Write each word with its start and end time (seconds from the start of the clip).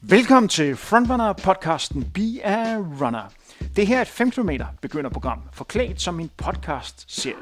Velkommen 0.00 0.48
til 0.48 0.76
Frontrunner 0.76 1.32
podcasten 1.32 2.10
Be 2.14 2.44
a 2.44 2.76
Runner. 2.76 3.32
Det 3.76 3.86
her 3.86 3.98
er 3.98 4.02
et 4.02 4.08
5 4.08 4.30
km 4.30 4.50
begynderprogram, 4.82 5.42
forklædt 5.52 6.00
som 6.00 6.20
en 6.20 6.30
podcast-serie. 6.36 7.36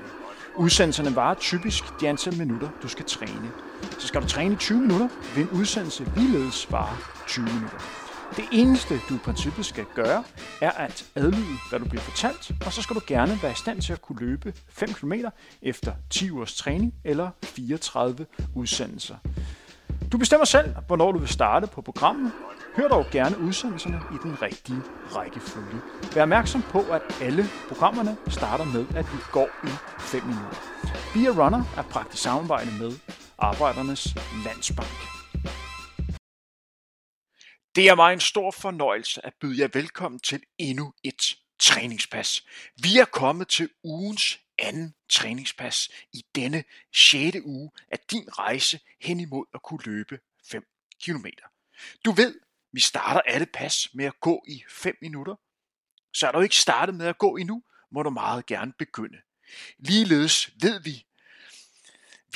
Udsendelserne 0.56 1.16
varer 1.16 1.34
typisk 1.34 1.84
de 2.00 2.08
antal 2.08 2.38
minutter, 2.38 2.68
du 2.82 2.88
skal 2.88 3.04
træne. 3.04 3.50
Så 3.98 4.06
skal 4.06 4.22
du 4.22 4.26
træne 4.26 4.54
i 4.54 4.56
20 4.56 4.80
minutter, 4.80 5.08
vil 5.34 5.42
en 5.42 5.50
udsendelse 5.50 6.12
ligeledes 6.16 6.72
vare 6.72 6.96
20 7.26 7.44
minutter. 7.44 7.78
Det 8.36 8.44
eneste, 8.52 8.94
du 9.08 9.14
i 9.14 9.18
princippet 9.18 9.66
skal 9.66 9.84
gøre, 9.94 10.24
er 10.60 10.70
at 10.70 11.04
adlyde, 11.14 11.58
hvad 11.68 11.80
du 11.80 11.84
bliver 11.84 12.02
fortalt, 12.02 12.52
og 12.66 12.72
så 12.72 12.82
skal 12.82 12.96
du 12.96 13.00
gerne 13.06 13.38
være 13.42 13.52
i 13.52 13.54
stand 13.54 13.82
til 13.82 13.92
at 13.92 14.02
kunne 14.02 14.20
løbe 14.20 14.54
5 14.68 14.88
km 14.88 15.12
efter 15.62 15.92
10 16.10 16.30
ugers 16.30 16.56
træning 16.56 16.94
eller 17.04 17.30
34 17.42 18.26
udsendelser. 18.54 19.16
Du 20.12 20.18
bestemmer 20.18 20.44
selv, 20.44 20.74
hvornår 20.86 21.12
du 21.12 21.18
vil 21.18 21.28
starte 21.28 21.66
på 21.66 21.82
programmet. 21.82 22.32
Hør 22.76 22.88
dog 22.88 23.06
gerne 23.12 23.38
udsendelserne 23.38 24.00
i 24.14 24.16
den 24.22 24.42
rigtige 24.42 24.82
rækkefølge. 25.16 25.80
Vær 26.14 26.22
opmærksom 26.22 26.62
på, 26.62 26.80
at 26.92 27.02
alle 27.22 27.44
programmerne 27.68 28.16
starter 28.28 28.64
med, 28.64 28.86
at 28.96 29.06
vi 29.12 29.18
går 29.32 29.48
i 29.64 29.70
5 29.98 30.22
minutter. 30.22 30.58
Be 31.14 31.20
a 31.28 31.44
Runner 31.44 31.62
er 31.76 31.82
praktisk 31.82 32.22
samarbejde 32.22 32.70
med 32.80 32.92
Arbejdernes 33.38 34.14
Landsbank. 34.44 34.96
Det 37.76 37.88
er 37.88 37.94
mig 37.94 38.12
en 38.12 38.20
stor 38.20 38.50
fornøjelse 38.50 39.26
at 39.26 39.32
byde 39.40 39.62
jer 39.62 39.68
velkommen 39.72 40.20
til 40.20 40.40
endnu 40.58 40.92
et 41.04 41.22
træningspas. 41.58 42.44
Vi 42.76 42.98
er 42.98 43.04
kommet 43.04 43.48
til 43.48 43.70
ugens 43.82 44.40
anden 44.58 44.94
træningspas 45.08 45.88
i 46.12 46.24
denne 46.34 46.64
6. 46.94 47.36
uge 47.44 47.70
af 47.88 47.98
din 47.98 48.38
rejse 48.38 48.80
hen 49.00 49.20
imod 49.20 49.46
at 49.54 49.62
kunne 49.62 49.84
løbe 49.84 50.20
5 50.44 50.66
km. 51.04 51.26
Du 52.04 52.12
ved, 52.12 52.40
vi 52.72 52.80
starter 52.80 53.20
alle 53.20 53.46
pas 53.46 53.88
med 53.94 54.04
at 54.04 54.20
gå 54.20 54.44
i 54.48 54.64
5 54.68 54.98
minutter. 55.00 55.34
Så 56.12 56.28
er 56.28 56.32
du 56.32 56.40
ikke 56.40 56.56
startet 56.56 56.94
med 56.94 57.06
at 57.06 57.18
gå 57.18 57.36
endnu, 57.36 57.62
må 57.90 58.02
du 58.02 58.10
meget 58.10 58.46
gerne 58.46 58.72
begynde. 58.78 59.18
Ligeledes 59.78 60.50
ved 60.62 60.80
vi, 60.80 61.06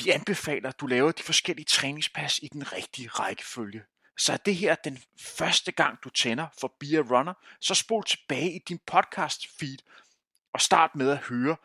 vi 0.03 0.09
anbefaler, 0.09 0.69
at 0.69 0.79
du 0.79 0.87
laver 0.87 1.11
de 1.11 1.23
forskellige 1.23 1.65
træningspas 1.65 2.39
i 2.39 2.47
den 2.47 2.73
rigtige 2.73 3.07
rækkefølge. 3.07 3.83
Så 4.17 4.33
er 4.33 4.37
det 4.37 4.55
her 4.55 4.75
den 4.75 5.03
første 5.19 5.71
gang, 5.71 5.97
du 6.03 6.09
tænder 6.09 6.47
for 6.59 6.73
Be 6.79 6.85
a 6.85 7.01
Runner, 7.01 7.33
så 7.59 7.75
spol 7.75 8.03
tilbage 8.03 8.51
i 8.51 8.59
din 8.59 8.79
podcast 8.85 9.47
feed 9.59 9.77
og 10.53 10.61
start 10.61 10.95
med 10.95 11.09
at 11.11 11.17
høre 11.17 11.55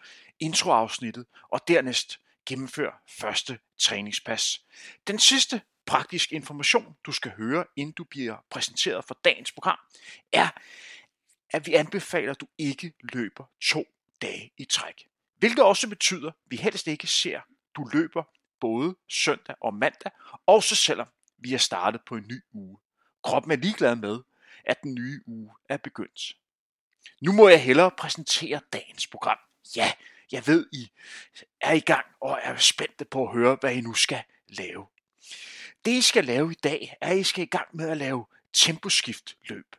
introafsnittet 0.40 1.26
og 1.48 1.68
dernæst 1.68 2.20
gennemfør 2.46 3.02
første 3.08 3.58
træningspas. 3.78 4.60
Den 5.06 5.18
sidste 5.18 5.60
praktisk 5.86 6.32
information, 6.32 6.96
du 7.06 7.12
skal 7.12 7.32
høre, 7.36 7.64
inden 7.76 7.92
du 7.92 8.04
bliver 8.04 8.36
præsenteret 8.50 9.04
for 9.04 9.18
dagens 9.24 9.52
program, 9.52 9.78
er, 10.32 10.48
at 11.50 11.66
vi 11.66 11.74
anbefaler, 11.74 12.30
at 12.30 12.40
du 12.40 12.46
ikke 12.58 12.92
løber 13.12 13.44
to 13.60 13.84
dage 14.22 14.52
i 14.58 14.64
træk. 14.64 15.06
Hvilket 15.36 15.64
også 15.64 15.88
betyder, 15.88 16.28
at 16.28 16.34
vi 16.46 16.56
helst 16.56 16.86
ikke 16.86 17.06
ser, 17.06 17.38
at 17.38 17.44
du 17.76 17.84
løber 17.92 18.22
både 18.60 18.96
søndag 19.08 19.56
og 19.60 19.74
mandag, 19.74 20.10
også 20.46 20.76
selvom 20.76 21.08
vi 21.38 21.54
er 21.54 21.58
startet 21.58 22.00
på 22.06 22.16
en 22.16 22.24
ny 22.28 22.42
uge. 22.52 22.78
Kroppen 23.24 23.52
er 23.52 23.56
ligeglad 23.56 23.96
med, 23.96 24.18
at 24.64 24.82
den 24.82 24.94
nye 24.94 25.20
uge 25.26 25.50
er 25.68 25.76
begyndt. 25.76 26.36
Nu 27.20 27.32
må 27.32 27.48
jeg 27.48 27.62
hellere 27.62 27.90
præsentere 27.90 28.60
dagens 28.72 29.06
program. 29.06 29.38
Ja, 29.76 29.92
jeg 30.32 30.46
ved, 30.46 30.66
I 30.72 30.90
er 31.60 31.72
i 31.72 31.80
gang 31.80 32.06
og 32.20 32.38
er 32.42 32.56
spændte 32.56 33.04
på 33.04 33.26
at 33.26 33.32
høre, 33.32 33.56
hvad 33.60 33.74
I 33.74 33.80
nu 33.80 33.94
skal 33.94 34.22
lave. 34.48 34.86
Det 35.84 35.90
I 35.90 36.00
skal 36.00 36.24
lave 36.24 36.52
i 36.52 36.54
dag, 36.54 36.96
er, 37.00 37.10
at 37.10 37.18
I 37.18 37.22
skal 37.22 37.42
i 37.42 37.46
gang 37.46 37.68
med 37.72 37.88
at 37.88 37.96
lave 37.96 38.26
temposkiftløb. 38.52 39.76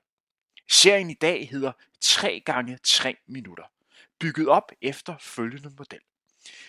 Serien 0.69 1.09
i 1.09 1.13
dag 1.13 1.49
hedder 1.49 1.71
3 2.01 2.41
gange 2.45 2.79
3 2.83 3.15
minutter, 3.27 3.63
bygget 4.19 4.47
op 4.47 4.71
efter 4.81 5.15
følgende 5.19 5.73
model. 5.77 5.99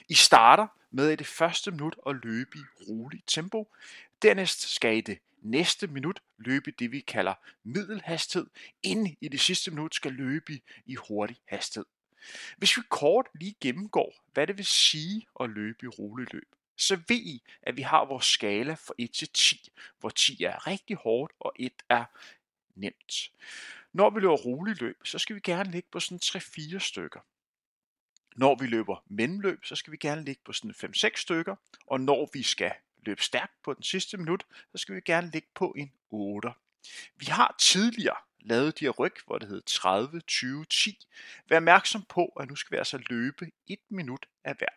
I 0.09 0.15
starter 0.15 0.67
med 0.91 1.11
i 1.11 1.17
det 1.17 1.27
første 1.27 1.71
minut 1.71 1.97
at 2.07 2.17
løbe 2.23 2.59
i 2.59 2.62
roligt 2.89 3.25
tempo. 3.27 3.69
Dernæst 4.23 4.61
skal 4.61 4.97
I 4.97 5.01
det 5.01 5.19
næste 5.43 5.87
minut 5.87 6.23
løbe 6.39 6.71
det, 6.71 6.93
vi 6.93 7.01
kalder 7.01 7.34
middelhastighed, 7.65 8.47
inden 8.83 9.17
i 9.21 9.29
det 9.29 9.41
sidste 9.41 9.71
minut 9.71 9.95
skal 9.95 10.12
løbe 10.12 10.61
i 10.87 10.95
hurtig 10.95 11.37
hastighed. 11.45 11.87
Hvis 12.56 12.77
vi 12.77 12.83
kort 12.89 13.27
lige 13.34 13.55
gennemgår, 13.61 14.25
hvad 14.33 14.47
det 14.47 14.56
vil 14.56 14.67
sige 14.67 15.27
at 15.41 15.51
løbe 15.51 15.87
i 15.87 15.89
roligt 15.89 16.33
løb, 16.33 16.49
så 16.77 16.97
ved 17.09 17.17
I, 17.17 17.43
at 17.62 17.77
vi 17.77 17.83
har 17.83 18.05
vores 18.05 18.27
skala 18.27 18.75
fra 18.75 18.95
1 18.99 19.11
til 19.11 19.29
10, 19.29 19.71
hvor 20.01 20.09
10 20.09 20.43
er 20.45 20.67
rigtig 20.67 20.97
hårdt, 20.97 21.33
og 21.41 21.53
1 21.56 21.73
er 21.89 22.05
nemt. 22.75 23.31
Når 23.93 24.11
vi 24.11 24.21
løber 24.21 24.37
roligt 24.37 24.81
løb, 24.81 24.97
så 25.05 25.19
skal 25.19 25.37
vi 25.37 25.41
gerne 25.41 25.71
ligge 25.71 25.89
på 25.93 26.00
sådan 26.00 26.21
3-4 26.25 26.79
stykker. 26.79 27.21
Når 28.37 28.55
vi 28.55 28.67
løber 28.67 29.05
mellemløb, 29.06 29.65
så 29.65 29.77
skal 29.77 29.93
vi 29.93 29.97
gerne 29.97 30.25
ligge 30.25 30.43
på 30.45 30.53
sådan 30.53 30.75
5-6 30.95 31.11
stykker, 31.17 31.56
og 31.87 32.00
når 32.00 32.31
vi 32.33 32.43
skal 32.43 32.73
løbe 33.09 33.23
stærkt 33.23 33.63
på 33.63 33.75
den 33.75 33.83
sidste 33.83 34.17
minut, 34.17 34.47
så 34.73 34.79
skal 34.79 34.95
vi 34.95 35.01
gerne 35.01 35.31
ligge 35.31 35.49
på 35.55 35.75
en 35.77 35.93
8. 36.11 36.49
Vi 37.17 37.27
har 37.27 37.55
tidligere 37.59 38.17
lavet 38.41 38.81
de 38.81 38.85
her 38.85 38.91
ryg, 38.91 39.15
hvor 39.27 39.39
det 39.39 39.49
hed 39.49 39.63
30, 39.63 40.21
20, 40.21 40.65
10. 40.65 41.07
Vær 41.49 41.57
opmærksom 41.57 42.03
på, 42.03 42.27
at 42.27 42.49
nu 42.49 42.57
skal 42.57 42.73
vi 42.73 42.77
altså 42.77 42.99
løbe 43.09 43.51
1 43.67 43.79
minut 43.89 44.27
af 44.45 44.55
hver. 44.55 44.69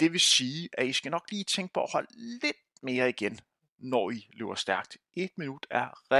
Det 0.00 0.12
vil 0.12 0.20
sige, 0.20 0.68
at 0.72 0.86
I 0.86 0.92
skal 0.92 1.10
nok 1.10 1.30
lige 1.30 1.44
tænke 1.44 1.72
på 1.72 1.82
at 1.82 1.92
holde 1.92 2.08
lidt 2.18 2.56
mere 2.82 3.08
igen, 3.08 3.40
når 3.78 4.10
I 4.10 4.28
løber 4.32 4.54
stærkt. 4.54 4.96
1 5.14 5.30
minut 5.38 5.66
er 5.70 6.10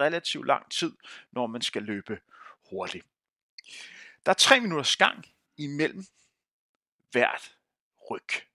relativt 0.00 0.46
lang 0.46 0.70
tid, 0.70 0.92
når 1.32 1.46
man 1.46 1.62
skal 1.62 1.82
løbe 1.82 2.20
hurtigt. 2.70 3.06
Der 4.26 4.30
er 4.30 4.34
3 4.34 4.60
minutters 4.60 4.96
gang 4.96 5.26
imellem 5.56 6.04
hvert 7.10 7.56
ryg. 8.10 8.51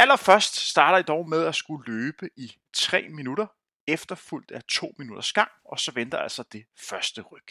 Allerførst 0.00 0.56
starter 0.56 0.98
I 0.98 1.02
dog 1.02 1.28
med 1.28 1.46
at 1.46 1.54
skulle 1.54 1.92
løbe 1.92 2.30
i 2.36 2.56
3 2.72 3.08
minutter, 3.08 3.46
efterfulgt 3.86 4.50
af 4.50 4.62
2 4.62 4.94
minutters 4.98 5.32
gang, 5.32 5.50
og 5.64 5.80
så 5.80 5.92
venter 5.92 6.18
altså 6.18 6.42
det 6.52 6.64
første 6.76 7.22
ryg. 7.22 7.44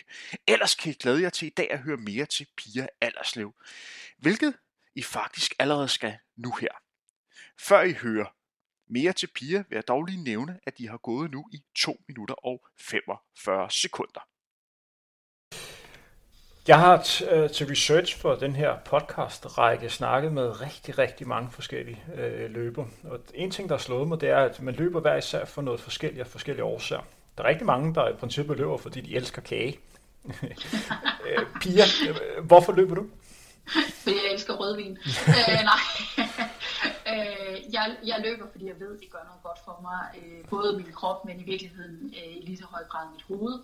Ellers 0.47 0.75
kan 0.75 0.91
I 0.91 0.95
glæde 0.95 1.21
jer 1.21 1.29
til 1.29 1.45
i 1.45 1.49
dag 1.49 1.71
at 1.71 1.79
høre 1.79 1.97
mere 1.97 2.25
til 2.25 2.47
Pia 2.57 2.87
Alderslev, 3.01 3.53
hvilket 4.17 4.57
I 4.95 5.03
faktisk 5.03 5.53
allerede 5.59 5.87
skal 5.87 6.17
nu 6.35 6.51
her. 6.61 6.71
Før 7.59 7.81
I 7.81 7.93
hører 7.93 8.35
mere 8.87 9.13
til 9.13 9.27
Pia, 9.27 9.63
vil 9.69 9.75
jeg 9.75 9.87
dog 9.87 10.03
lige 10.03 10.23
nævne, 10.23 10.59
at 10.63 10.77
de 10.77 10.87
har 10.87 10.97
gået 10.97 11.31
nu 11.31 11.49
i 11.53 11.63
2 11.75 12.01
minutter 12.07 12.35
og 12.35 12.65
45 12.79 13.71
sekunder. 13.71 14.27
Jeg 16.69 16.79
har 16.79 16.97
t- 16.97 17.33
øh, 17.33 17.49
til 17.49 17.67
research 17.67 18.17
for 18.21 18.35
den 18.35 18.55
her 18.55 18.75
podcast-række 18.85 19.89
snakket 19.89 20.31
med 20.31 20.61
rigtig, 20.61 20.97
rigtig 20.97 21.27
mange 21.27 21.49
forskellige 21.51 22.03
øh, 22.15 22.51
løber. 22.51 22.85
Og 23.03 23.19
en 23.33 23.51
ting, 23.51 23.69
der 23.69 23.75
har 23.75 23.79
slået 23.79 24.07
mig, 24.07 24.21
det 24.21 24.29
er, 24.29 24.37
at 24.37 24.61
man 24.61 24.73
løber 24.73 24.99
hver 24.99 25.15
især 25.15 25.45
for 25.45 25.61
noget 25.61 25.79
forskelligt 25.79 26.21
og 26.21 26.27
forskellige 26.27 26.63
årsager. 26.63 27.01
Der 27.37 27.43
er 27.43 27.47
rigtig 27.47 27.65
mange, 27.65 27.93
der 27.95 28.09
i 28.09 28.13
princippet 28.13 28.57
løber, 28.57 28.77
fordi 28.77 29.01
de 29.01 29.15
elsker 29.15 29.41
kage. 29.41 29.79
Øh, 31.27 31.45
Pia, 31.61 31.83
øh, 32.09 32.45
hvorfor 32.45 32.71
løber 32.73 32.95
du? 32.95 33.05
Fordi 34.03 34.15
jeg 34.25 34.33
elsker 34.33 34.53
rødvin. 34.53 34.97
øh, 35.27 35.63
nej. 35.63 35.79
jeg, 37.73 37.97
jeg 38.05 38.17
løber, 38.25 38.45
fordi 38.51 38.67
jeg 38.67 38.79
ved, 38.79 38.99
det 38.99 39.09
gør 39.11 39.23
noget 39.23 39.43
godt 39.43 39.59
for 39.65 39.79
mig. 39.81 40.01
Øh, 40.19 40.45
både 40.49 40.77
min 40.77 40.91
krop, 40.93 41.25
men 41.25 41.39
i 41.39 41.43
virkeligheden 41.43 42.13
øh, 42.17 42.37
i 42.37 42.41
lige 42.45 42.57
så 42.57 42.65
høj 42.65 42.83
grad 42.83 43.05
mit 43.13 43.23
hoved. 43.23 43.59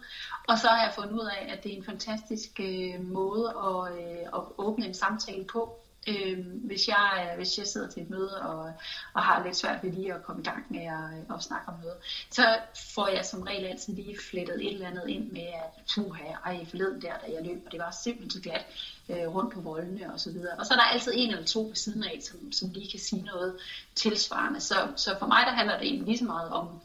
Og 0.47 0.57
så 0.57 0.67
har 0.67 0.83
jeg 0.83 0.93
fundet 0.95 1.13
ud 1.13 1.29
af, 1.37 1.53
at 1.53 1.63
det 1.63 1.73
er 1.73 1.77
en 1.77 1.83
fantastisk 1.83 2.59
øh, 2.59 3.05
måde 3.05 3.45
at, 3.67 3.81
øh, 3.99 4.25
at 4.37 4.41
åbne 4.57 4.85
en 4.87 4.93
samtale 4.93 5.43
på. 5.43 5.79
Øh, 6.07 6.45
hvis, 6.63 6.87
jeg, 6.87 7.27
øh, 7.31 7.37
hvis 7.37 7.57
jeg 7.57 7.67
sidder 7.67 7.89
til 7.89 8.03
et 8.03 8.09
møde 8.09 8.41
og, 8.41 8.73
og 9.13 9.23
har 9.23 9.43
lidt 9.43 9.55
svært 9.55 9.83
ved 9.83 9.91
lige 9.91 10.13
at 10.13 10.23
komme 10.23 10.41
i 10.41 10.45
gang 10.45 10.65
med 10.69 10.85
at, 10.85 11.19
øh, 11.29 11.35
at 11.35 11.43
snakke 11.43 11.67
om 11.67 11.73
noget, 11.81 11.97
så 12.31 12.57
får 12.95 13.07
jeg 13.07 13.25
som 13.25 13.41
regel 13.41 13.65
altid 13.65 13.93
lige 13.93 14.17
flettet 14.29 14.65
et 14.65 14.73
eller 14.73 14.87
andet 14.87 15.07
ind 15.07 15.31
med, 15.31 15.47
at 15.47 15.83
puha, 15.95 16.23
ej, 16.45 16.65
forleden 16.65 17.01
der, 17.01 17.17
da 17.17 17.31
jeg 17.33 17.45
løb, 17.45 17.63
og 17.65 17.71
det 17.71 17.79
var 17.79 17.91
simpelthen 17.91 18.31
så 18.31 18.41
glat 18.41 18.65
øh, 19.09 19.35
rundt 19.35 19.53
på 19.53 19.61
voldene 19.61 20.13
og 20.13 20.19
så 20.19 20.31
videre. 20.31 20.57
Og 20.59 20.65
så 20.65 20.73
er 20.73 20.77
der 20.77 20.83
altid 20.83 21.11
en 21.15 21.29
eller 21.31 21.45
to 21.45 21.61
ved 21.61 21.75
siden 21.75 22.03
af, 22.03 22.19
som, 22.21 22.51
som 22.51 22.69
lige 22.69 22.91
kan 22.91 22.99
sige 22.99 23.21
noget 23.21 23.57
tilsvarende. 23.95 24.59
Så, 24.59 24.75
så 24.95 25.15
for 25.19 25.27
mig 25.27 25.45
der 25.45 25.51
handler 25.51 25.77
det 25.77 25.87
egentlig 25.87 26.07
lige 26.07 26.17
så 26.17 26.25
meget 26.25 26.49
om 26.49 26.81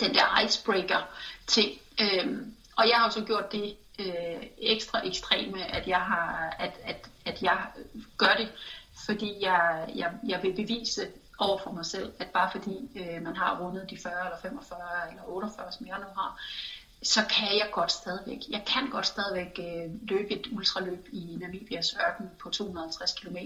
den 0.00 0.14
der 0.14 0.40
icebreaker 0.44 1.08
ting. 1.46 1.80
Øhm, 2.00 2.54
og 2.76 2.88
jeg 2.88 2.96
har 2.96 3.04
jo 3.04 3.10
så 3.10 3.24
gjort 3.24 3.52
det 3.52 3.76
øh, 4.00 4.46
ekstra 4.58 5.06
ekstreme, 5.06 5.64
at 5.64 5.88
jeg 5.88 6.00
har, 6.00 6.56
at, 6.58 6.80
at, 6.84 7.10
at 7.24 7.42
jeg 7.42 7.66
gør 8.18 8.34
det, 8.38 8.48
fordi 9.06 9.36
jeg, 9.40 9.92
jeg, 9.94 10.12
jeg 10.28 10.42
vil 10.42 10.52
bevise 10.52 11.08
over 11.38 11.58
for 11.58 11.70
mig 11.70 11.86
selv, 11.86 12.12
at 12.18 12.26
bare 12.26 12.50
fordi 12.50 12.88
øh, 12.96 13.22
man 13.22 13.36
har 13.36 13.60
rundet 13.60 13.90
de 13.90 13.98
40 14.02 14.12
eller 14.24 14.38
45 14.42 14.78
eller 15.10 15.22
48, 15.26 15.72
som 15.72 15.86
jeg 15.86 15.98
nu 15.98 16.06
har, 16.16 16.40
så 17.02 17.20
kan 17.20 17.58
jeg 17.58 17.68
godt 17.72 17.92
stadigvæk. 17.92 18.38
Jeg 18.50 18.62
kan 18.66 18.90
godt 18.90 19.06
stadigvæk 19.06 19.58
øh, 19.58 20.08
løbe 20.08 20.30
et 20.30 20.46
ultraløb 20.52 21.08
i 21.12 21.36
Namibias 21.40 21.96
ørken 22.06 22.30
på 22.38 22.50
250 22.50 23.12
km, 23.12 23.36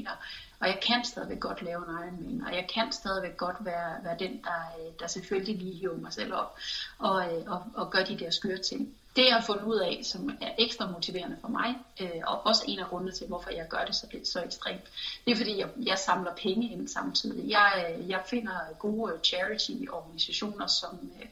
og 0.60 0.68
jeg 0.68 0.80
kan 0.86 1.04
stadigvæk 1.04 1.40
godt 1.40 1.62
lave 1.62 1.76
en 1.76 1.94
Ironman, 1.94 2.46
og 2.46 2.54
jeg 2.54 2.68
kan 2.74 2.92
stadigvæk 2.92 3.36
godt 3.36 3.56
være, 3.60 4.04
være 4.04 4.16
den, 4.18 4.42
der, 4.44 4.60
øh, 4.78 4.92
der 5.00 5.06
selvfølgelig 5.06 5.56
lige 5.56 5.74
hiver 5.74 5.96
mig 5.96 6.12
selv 6.12 6.34
op 6.34 6.56
og, 6.98 7.34
øh, 7.34 7.42
og, 7.46 7.62
og 7.74 7.90
gør 7.90 8.04
de 8.04 8.18
der 8.18 8.30
skøre 8.30 8.58
ting 8.58 8.94
det 9.16 9.24
jeg 9.24 9.34
har 9.34 9.42
fundet 9.42 9.64
ud 9.64 9.78
af, 9.78 10.00
som 10.04 10.30
er 10.40 10.50
ekstra 10.58 10.90
motiverende 10.90 11.36
for 11.40 11.48
mig, 11.48 11.74
øh, 12.00 12.22
og 12.26 12.46
også 12.46 12.64
en 12.68 12.78
af 12.78 12.86
grundene 12.86 13.12
til, 13.12 13.26
hvorfor 13.26 13.50
jeg 13.50 13.66
gør 13.68 13.84
det 13.86 13.94
så, 13.94 14.06
så 14.24 14.42
ekstremt, 14.42 14.82
det 15.24 15.32
er 15.32 15.36
fordi, 15.36 15.58
jeg, 15.58 15.68
jeg 15.86 15.98
samler 15.98 16.34
penge 16.34 16.72
ind 16.72 16.88
samtidig. 16.88 17.50
Jeg, 17.50 17.96
øh, 17.98 18.10
jeg 18.10 18.22
finder 18.26 18.58
gode 18.78 19.12
charity-organisationer, 19.24 20.66
som, 20.66 21.10
øh, 21.20 21.26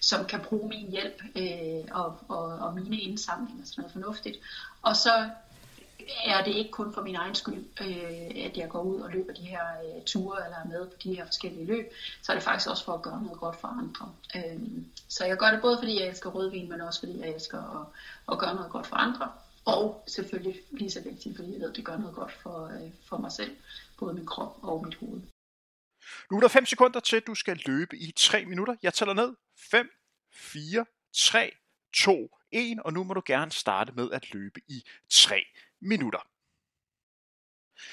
som 0.00 0.24
kan 0.24 0.40
bruge 0.40 0.68
min 0.68 0.90
hjælp 0.90 1.22
øh, 1.36 1.84
og, 1.90 2.18
og, 2.28 2.44
og 2.44 2.74
mine 2.74 2.96
indsamlinger, 2.96 3.64
sådan 3.64 3.82
noget 3.82 3.92
fornuftigt. 3.92 4.38
Og 4.82 4.96
så 4.96 5.30
er 6.24 6.44
det 6.44 6.54
ikke 6.54 6.70
kun 6.70 6.94
for 6.94 7.02
min 7.02 7.14
egen 7.14 7.34
skyld, 7.34 7.64
øh, 7.80 8.44
at 8.44 8.56
jeg 8.56 8.68
går 8.68 8.82
ud 8.82 9.00
og 9.00 9.10
løber 9.10 9.32
de 9.32 9.42
her 9.42 9.64
øh, 9.84 10.04
ture, 10.04 10.44
eller 10.44 10.58
er 10.58 10.68
med 10.68 10.86
på 10.86 10.96
de 11.02 11.14
her 11.14 11.26
forskellige 11.26 11.66
løb, 11.66 11.92
så 12.22 12.32
er 12.32 12.36
det 12.36 12.44
faktisk 12.44 12.70
også 12.70 12.84
for 12.84 12.92
at 12.92 13.02
gøre 13.02 13.22
noget 13.22 13.40
godt 13.40 13.56
for 13.56 13.68
andre. 13.68 14.14
Øh, 14.36 14.60
så 15.08 15.24
jeg 15.24 15.36
gør 15.36 15.50
det 15.50 15.60
både 15.60 15.78
fordi 15.78 16.00
jeg 16.00 16.08
elsker 16.08 16.30
rødvin, 16.30 16.68
men 16.68 16.80
også 16.80 17.00
fordi 17.00 17.20
jeg 17.20 17.28
elsker 17.28 17.80
at, 17.80 17.86
at 18.32 18.38
gøre 18.38 18.54
noget 18.54 18.70
godt 18.70 18.86
for 18.86 18.96
andre. 18.96 19.32
Og 19.64 20.04
selvfølgelig 20.06 20.60
lige 20.70 20.90
så 20.90 21.00
vigtigt, 21.00 21.36
fordi 21.36 21.52
jeg 21.52 21.60
ved, 21.60 21.70
at 21.70 21.76
det 21.76 21.84
gør 21.84 21.96
noget 21.96 22.14
godt 22.14 22.32
for, 22.32 22.66
øh, 22.66 22.90
for 23.08 23.16
mig 23.16 23.32
selv, 23.32 23.56
både 23.98 24.14
min 24.14 24.26
krop 24.26 24.58
og 24.62 24.84
mit 24.84 24.94
hoved. 24.94 25.20
Nu 26.30 26.36
er 26.36 26.40
der 26.40 26.48
5 26.48 26.66
sekunder 26.66 27.00
til, 27.00 27.16
at 27.16 27.26
du 27.26 27.34
skal 27.34 27.60
løbe 27.66 27.96
i 27.96 28.12
3 28.16 28.44
minutter. 28.44 28.76
Jeg 28.82 28.94
tæller 28.94 29.14
ned. 29.14 29.34
5, 29.70 29.90
4, 30.34 30.84
3, 31.16 31.52
2, 31.94 32.28
1, 32.52 32.78
og 32.84 32.92
nu 32.92 33.04
må 33.04 33.14
du 33.14 33.22
gerne 33.26 33.50
starte 33.50 33.92
med 33.92 34.10
at 34.12 34.34
løbe 34.34 34.60
i 34.68 34.82
3 35.10 35.44
minutter. 35.80 36.26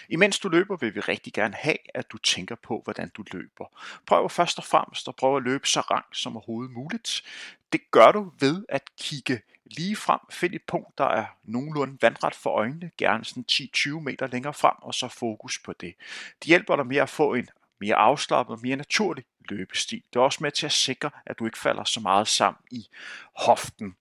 Imens 0.09 0.39
du 0.39 0.49
løber, 0.49 0.77
vil 0.77 0.95
vi 0.95 0.99
rigtig 0.99 1.33
gerne 1.33 1.55
have, 1.55 1.77
at 1.93 2.11
du 2.11 2.17
tænker 2.17 2.55
på, 2.55 2.81
hvordan 2.83 3.09
du 3.09 3.23
løber. 3.31 3.65
Prøv 4.05 4.29
først 4.29 4.57
og 4.57 4.63
fremmest 4.63 5.07
at 5.07 5.15
prøve 5.15 5.37
at 5.37 5.43
løbe 5.43 5.67
så 5.67 5.79
rank 5.79 6.05
som 6.13 6.37
overhovedet 6.37 6.71
muligt. 6.71 7.23
Det 7.71 7.91
gør 7.91 8.11
du 8.11 8.31
ved 8.39 8.65
at 8.69 8.81
kigge 8.97 9.41
lige 9.65 9.95
frem, 9.95 10.19
find 10.31 10.53
et 10.53 10.63
punkt, 10.67 10.97
der 10.97 11.05
er 11.05 11.25
nogenlunde 11.43 11.97
vandret 12.01 12.35
for 12.35 12.49
øjnene, 12.49 12.91
gerne 12.97 13.25
sådan 13.25 13.45
10-20 13.51 13.99
meter 13.99 14.27
længere 14.27 14.53
frem, 14.53 14.75
og 14.81 14.93
så 14.93 15.07
fokus 15.07 15.59
på 15.59 15.73
det. 15.73 15.95
Det 16.39 16.47
hjælper 16.47 16.75
dig 16.75 16.87
med 16.87 16.97
at 16.97 17.09
få 17.09 17.33
en 17.33 17.49
mere 17.79 17.95
afslappet 17.95 18.55
og 18.55 18.59
mere 18.63 18.75
naturlig 18.75 19.25
løbestil. 19.49 20.03
Det 20.13 20.19
er 20.19 20.23
også 20.23 20.39
med 20.41 20.51
til 20.51 20.65
at 20.65 20.71
sikre, 20.71 21.09
at 21.25 21.39
du 21.39 21.45
ikke 21.45 21.57
falder 21.57 21.83
så 21.83 21.99
meget 21.99 22.27
sammen 22.27 22.61
i 22.71 22.87
hoften. 23.35 23.95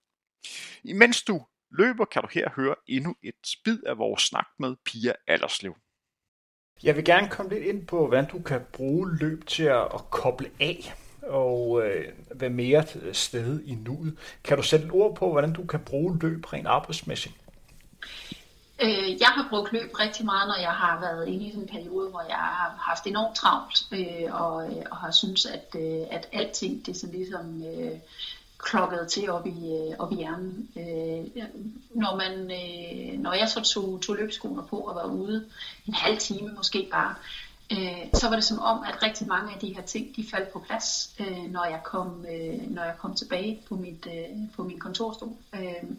Imens 0.85 1.23
du 1.23 1.47
løber, 1.79 2.05
kan 2.05 2.23
du 2.23 2.29
her 2.33 2.51
høre 2.57 2.75
endnu 2.87 3.15
et 3.23 3.35
bid 3.65 3.79
af 3.87 3.99
vores 3.99 4.23
snak 4.23 4.47
med 4.59 4.77
Pia 4.85 5.13
Allerslev. 5.27 5.77
Jeg 6.83 6.97
vil 6.97 7.05
gerne 7.05 7.29
komme 7.29 7.53
lidt 7.53 7.65
ind 7.65 7.87
på, 7.87 8.07
hvordan 8.07 8.29
du 8.29 8.39
kan 8.43 8.61
bruge 8.73 9.17
løb 9.19 9.47
til 9.47 9.63
at, 9.63 9.85
at 9.95 10.11
koble 10.11 10.51
af 10.61 10.95
og 11.23 11.83
øh, 11.87 12.13
være 12.35 12.51
mere 12.51 12.85
sted 13.13 13.63
i 13.65 13.75
nuet. 13.75 14.19
Kan 14.45 14.57
du 14.57 14.63
sætte 14.63 14.87
et 14.87 14.93
ord 14.93 15.17
på, 15.17 15.31
hvordan 15.31 15.53
du 15.53 15.67
kan 15.67 15.81
bruge 15.81 16.19
løb 16.23 16.53
rent 16.53 16.67
arbejdsmæssigt? 16.67 17.35
Øh, 18.83 19.21
jeg 19.21 19.29
har 19.29 19.47
brugt 19.51 19.73
løb 19.73 19.91
rigtig 20.01 20.25
meget, 20.25 20.49
når 20.49 20.61
jeg 20.61 20.73
har 20.73 21.01
været 21.01 21.29
inde 21.29 21.47
i 21.47 21.51
sådan 21.51 21.63
en 21.63 21.69
periode, 21.69 22.11
hvor 22.11 22.25
jeg 22.29 22.37
har 22.37 22.77
haft 22.79 23.07
enormt 23.07 23.37
travlt, 23.37 23.79
øh, 23.93 24.43
og, 24.43 24.67
øh, 24.67 24.83
og 24.91 24.97
har 24.97 25.11
synes 25.11 25.47
at, 25.47 25.67
øh, 25.79 26.07
at 26.11 26.29
alting 26.33 26.87
det 26.87 26.97
sådan 26.97 27.17
ligesom 27.17 27.65
øh, 27.67 27.99
klokket 28.59 29.09
til 29.09 29.31
op 29.31 29.47
i, 29.47 29.73
øh, 29.73 29.97
op 29.99 30.13
i 30.13 30.15
hjernen. 30.15 30.69
Øh, 30.77 31.45
når, 31.91 32.17
man, 32.17 32.33
øh, 32.33 33.21
når 33.21 33.33
jeg 33.33 33.49
så 33.49 33.63
tog, 33.63 34.01
tog 34.01 34.17
løbskoene 34.17 34.63
på 34.71 34.77
og 34.77 34.95
var 34.95 35.05
ude 35.05 35.47
en 35.87 35.95
halv 35.95 36.19
time 36.19 36.53
måske 36.53 36.89
bare, 36.93 37.15
øh, 37.73 38.07
så 38.15 38.29
var 38.29 38.35
det 38.35 38.45
som 38.45 38.59
om, 38.59 38.85
at 38.89 39.03
rigtig 39.03 39.27
mange 39.27 39.55
af 39.55 39.61
de 39.61 39.75
her 39.75 39.83
ting, 39.83 40.17
de 40.17 40.27
faldt 40.31 40.53
på 40.53 40.59
plads, 40.59 41.15
øh, 41.21 41.51
når, 41.51 41.65
jeg 41.65 41.81
kom, 41.85 42.27
øh, 42.33 42.71
når 42.71 42.83
jeg 42.83 42.95
kom 42.99 43.15
tilbage 43.15 43.63
på, 43.69 43.77
mit, 43.77 44.07
øh, 44.07 44.37
på 44.57 44.63
min 44.63 44.79
kontorstol. 44.79 45.33
Øh, 45.55 45.91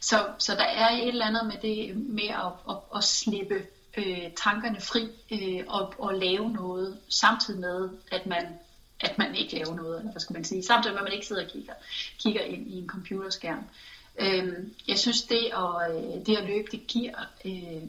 så, 0.00 0.26
så 0.38 0.54
der 0.54 0.64
er 0.64 0.90
et 0.90 1.08
eller 1.08 1.26
andet 1.26 1.46
med 1.46 1.56
det 1.62 1.96
med 1.96 2.28
at, 2.28 2.52
at, 2.70 2.76
at 2.96 3.04
slippe 3.04 3.62
øh, 3.96 4.32
tankerne 4.36 4.80
fri 4.80 5.08
øh, 5.30 5.64
og, 5.66 5.94
og 5.98 6.14
lave 6.14 6.50
noget, 6.50 6.98
samtidig 7.08 7.60
med, 7.60 7.88
at 8.12 8.26
man 8.26 8.46
at 9.02 9.18
man 9.18 9.34
ikke 9.34 9.54
laver 9.54 9.74
noget, 9.74 9.98
eller 9.98 10.10
hvad 10.10 10.20
skal 10.20 10.34
man 10.34 10.44
sige, 10.44 10.62
samtidig 10.62 10.94
med 10.94 11.00
at 11.00 11.04
man 11.04 11.12
ikke 11.12 11.26
sidder 11.26 11.44
og 11.44 11.50
kigger, 11.50 11.72
kigger 12.18 12.40
ind 12.40 12.70
i 12.70 12.78
en 12.78 12.86
computerskærm. 12.86 13.64
Øhm, 14.18 14.74
jeg 14.88 14.98
synes, 14.98 15.22
det 15.22 15.50
at, 15.56 15.96
øh, 15.96 16.26
det 16.26 16.36
at 16.36 16.44
løbe, 16.44 16.68
det 16.70 16.86
giver, 16.86 17.14
øh, 17.44 17.82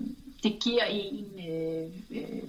det 0.44 0.60
giver 0.64 0.84
en, 0.84 1.26
øh, 1.50 1.90
øh, 2.12 2.44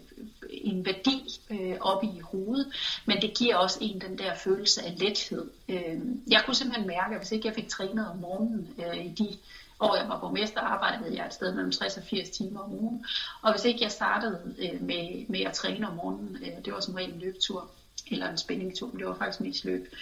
en 0.51 0.87
værdi 0.87 1.41
øh, 1.51 1.77
op 1.81 2.05
i 2.05 2.19
hovedet, 2.21 2.67
men 3.07 3.23
det 3.23 3.35
giver 3.39 3.57
også 3.57 3.79
en 3.83 4.01
den 4.01 4.19
der 4.19 4.35
følelse 4.35 4.83
af 4.83 4.99
lethed. 4.99 5.51
Øh, 5.69 6.01
jeg 6.31 6.43
kunne 6.47 6.55
simpelthen 6.55 6.87
mærke, 6.87 7.15
at 7.15 7.21
hvis 7.21 7.33
ikke 7.33 7.49
jeg 7.49 7.55
fik 7.55 7.69
trænet 7.69 8.09
om 8.09 8.17
morgenen 8.17 8.75
øh, 8.79 9.07
i 9.07 9.09
de 9.09 9.37
år 9.81 9.97
jeg 9.97 10.09
var 10.09 10.21
borgmester, 10.21 10.61
arbejdede 10.61 11.17
jeg 11.17 11.27
et 11.27 11.35
sted 11.35 11.55
mellem 11.55 11.73
60 11.73 11.97
og 11.97 12.03
80 12.03 12.31
timer 12.31 12.61
om 12.61 12.73
ugen. 12.73 13.05
Og 13.43 13.53
hvis 13.53 13.65
ikke 13.65 13.83
jeg 13.83 13.93
startede 13.93 14.55
øh, 14.59 14.83
med, 14.83 15.29
med 15.29 15.41
at 15.41 15.53
træne 15.53 15.89
om 15.89 15.97
morgenen, 15.97 16.37
øh, 16.43 16.65
det 16.65 16.73
var 16.73 16.81
som 16.81 16.95
regel 16.95 17.13
en 17.13 17.21
løbetur, 17.21 17.71
eller 18.11 18.31
en 18.31 18.39
spændingtur, 18.39 18.87
men 18.87 18.99
det 18.99 19.07
var 19.07 19.15
faktisk 19.15 19.41
mest 19.41 19.65
løb. 19.65 19.95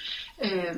Øh, 0.45 0.77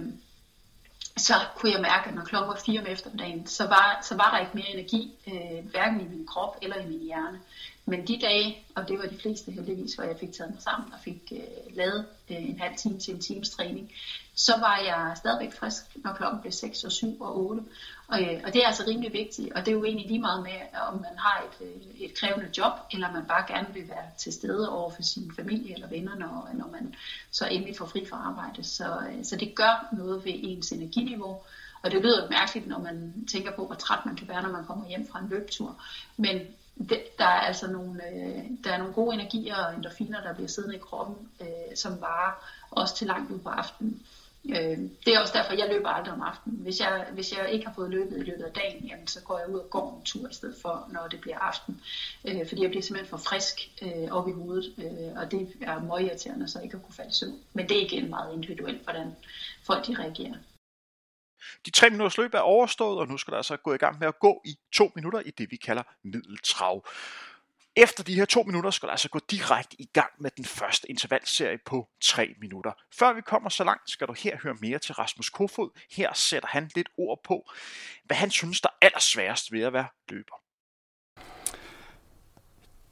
så 1.16 1.34
kunne 1.56 1.72
jeg 1.72 1.80
mærke, 1.80 2.08
at 2.08 2.14
når 2.14 2.24
klokken 2.24 2.48
var 2.48 2.60
fire 2.66 2.80
om 2.80 2.86
eftermiddagen, 2.86 3.46
så 3.46 3.66
var, 3.66 4.00
så 4.08 4.16
var 4.16 4.30
der 4.30 4.40
ikke 4.40 4.52
mere 4.54 4.70
energi, 4.70 5.12
øh, 5.26 5.70
hverken 5.70 6.00
i 6.00 6.04
min 6.04 6.26
krop 6.26 6.56
eller 6.62 6.76
i 6.76 6.86
min 6.86 7.00
hjerne. 7.00 7.40
Men 7.86 8.06
de 8.06 8.18
dage, 8.20 8.58
og 8.74 8.88
det 8.88 8.98
var 8.98 9.06
de 9.06 9.18
fleste 9.18 9.52
heldigvis, 9.52 9.94
hvor 9.94 10.04
jeg 10.04 10.16
fik 10.20 10.32
taget 10.32 10.52
mig 10.52 10.62
sammen 10.62 10.92
og 10.92 10.98
fik 11.04 11.32
øh, 11.32 11.76
lavet 11.76 12.06
øh, 12.30 12.36
en 12.36 12.60
halv 12.60 12.76
time 12.76 12.98
til 12.98 13.14
en 13.14 13.20
times 13.20 13.50
træning, 13.50 13.92
så 14.34 14.52
var 14.60 14.76
jeg 14.78 15.12
stadigvæk 15.16 15.52
frisk, 15.52 15.84
når 16.04 16.12
klokken 16.12 16.40
blev 16.40 16.52
6 16.52 16.84
og 16.84 16.92
7 16.92 17.20
og 17.20 17.38
8. 17.38 17.62
Og, 18.08 18.22
øh, 18.22 18.40
og 18.44 18.52
det 18.52 18.62
er 18.62 18.66
altså 18.66 18.84
rimelig 18.86 19.12
vigtigt, 19.12 19.52
og 19.52 19.60
det 19.60 19.68
er 19.68 19.72
jo 19.72 19.84
egentlig 19.84 20.06
lige 20.06 20.20
meget 20.20 20.42
med, 20.42 20.78
om 20.88 20.94
man 20.94 21.18
har 21.18 21.44
et, 21.44 21.66
øh, 21.66 22.00
et 22.00 22.14
krævende 22.20 22.50
job, 22.58 22.72
eller 22.92 23.12
man 23.12 23.24
bare 23.26 23.44
gerne 23.54 23.74
vil 23.74 23.88
være 23.88 24.10
til 24.18 24.32
stede 24.32 24.70
over 24.70 24.90
for 24.90 25.02
sin 25.02 25.32
familie 25.36 25.74
eller 25.74 25.88
venner, 25.88 26.14
når, 26.14 26.50
når 26.54 26.68
man 26.72 26.94
så 27.30 27.46
endelig 27.46 27.76
får 27.76 27.86
fri 27.86 28.06
fra 28.10 28.16
arbejde. 28.16 28.64
Så, 28.64 28.98
øh, 29.10 29.24
så 29.24 29.36
det 29.36 29.54
gør 29.54 29.88
noget 29.92 30.24
ved 30.24 30.32
ens 30.34 30.72
energiniveau, 30.72 31.40
og 31.82 31.90
det 31.90 32.02
lyder 32.02 32.30
mærkeligt, 32.30 32.66
når 32.66 32.78
man 32.78 33.26
tænker 33.30 33.56
på, 33.56 33.66
hvor 33.66 33.74
træt 33.74 34.06
man 34.06 34.16
kan 34.16 34.28
være, 34.28 34.42
når 34.42 34.52
man 34.52 34.64
kommer 34.64 34.88
hjem 34.88 35.08
fra 35.08 35.18
en 35.18 35.28
løbetur. 35.28 35.82
Men 36.16 36.40
det, 36.78 37.18
der 37.18 37.24
er 37.24 37.40
altså 37.40 37.70
nogle, 37.70 38.08
øh, 38.08 38.44
der 38.64 38.72
er 38.72 38.78
nogle 38.78 38.94
gode 38.94 39.14
energier 39.14 39.56
og 39.56 39.74
endorfiner, 39.74 40.22
der 40.22 40.34
bliver 40.34 40.48
siddende 40.48 40.76
i 40.76 40.78
kroppen, 40.78 41.16
øh, 41.40 41.76
som 41.76 42.00
varer 42.00 42.32
også 42.70 42.96
til 42.96 43.06
langt 43.06 43.30
ud 43.30 43.38
på 43.38 43.48
aftenen. 43.48 44.02
Øh, 44.48 44.78
det 45.06 45.14
er 45.14 45.20
også 45.20 45.38
derfor, 45.38 45.52
jeg 45.52 45.68
løber 45.68 45.88
aldrig 45.88 46.14
om 46.14 46.22
aftenen. 46.22 46.58
Hvis 46.58 46.80
jeg, 46.80 47.06
hvis 47.12 47.32
jeg 47.32 47.50
ikke 47.50 47.66
har 47.66 47.74
fået 47.74 47.90
løbet 47.90 48.16
i 48.16 48.20
løbet 48.20 48.44
af 48.44 48.52
dagen, 48.52 48.84
jamen, 48.84 49.06
så 49.06 49.20
går 49.22 49.38
jeg 49.38 49.48
ud 49.48 49.58
og 49.58 49.70
går 49.70 49.96
en 49.98 50.04
tur 50.04 50.28
i 50.28 50.34
stedet 50.34 50.56
for, 50.62 50.88
når 50.92 51.08
det 51.08 51.20
bliver 51.20 51.38
aften. 51.38 51.80
Øh, 52.24 52.48
fordi 52.48 52.62
jeg 52.62 52.70
bliver 52.70 52.82
simpelthen 52.82 53.10
for 53.10 53.16
frisk 53.28 53.70
øh, 53.82 54.08
op 54.10 54.28
i 54.28 54.32
hovedet, 54.32 54.74
øh, 54.78 55.22
og 55.22 55.30
det 55.30 55.52
er 55.60 55.80
meget 55.80 56.02
irriterende, 56.02 56.48
så 56.48 56.60
ikke 56.60 56.76
at 56.76 56.82
kunne 56.82 56.94
falde 56.94 57.10
i 57.10 57.14
søvn. 57.14 57.40
Men 57.52 57.68
det 57.68 57.76
er 57.76 57.86
igen 57.86 58.10
meget 58.10 58.34
individuelt, 58.34 58.82
hvordan 58.82 59.16
folk 59.66 59.86
de 59.86 59.98
reagerer. 59.98 60.34
De 61.66 61.70
tre 61.70 61.90
minutters 61.90 62.18
løb 62.18 62.34
er 62.34 62.38
overstået, 62.38 62.98
og 62.98 63.08
nu 63.08 63.16
skal 63.16 63.30
der 63.30 63.36
altså 63.36 63.56
gå 63.56 63.74
i 63.74 63.76
gang 63.76 63.98
med 63.98 64.08
at 64.08 64.18
gå 64.18 64.42
i 64.44 64.56
to 64.72 64.92
minutter 64.94 65.20
i 65.20 65.30
det, 65.30 65.50
vi 65.50 65.56
kalder 65.56 65.82
middeltrav. 66.02 66.86
Efter 67.76 68.04
de 68.04 68.14
her 68.14 68.24
to 68.24 68.42
minutter 68.42 68.70
skal 68.70 68.86
du 68.86 68.90
altså 68.90 69.08
gå 69.08 69.20
direkte 69.30 69.76
i 69.78 69.88
gang 69.92 70.10
med 70.20 70.30
den 70.36 70.44
første 70.44 70.90
intervalserie 70.90 71.58
på 71.66 71.88
3 72.02 72.34
minutter. 72.40 72.72
Før 72.98 73.12
vi 73.12 73.20
kommer 73.20 73.48
så 73.48 73.64
langt, 73.64 73.90
skal 73.90 74.06
du 74.06 74.12
her 74.12 74.36
høre 74.42 74.54
mere 74.60 74.78
til 74.78 74.94
Rasmus 74.94 75.30
Kofod. 75.30 75.70
Her 75.90 76.12
sætter 76.14 76.48
han 76.48 76.70
lidt 76.74 76.88
ord 76.98 77.20
på, 77.24 77.50
hvad 78.04 78.16
han 78.16 78.30
synes, 78.30 78.60
der 78.60 78.68
er 78.68 78.86
allersværest 78.86 79.52
ved 79.52 79.62
at 79.62 79.72
være 79.72 79.86
løber. 80.08 80.34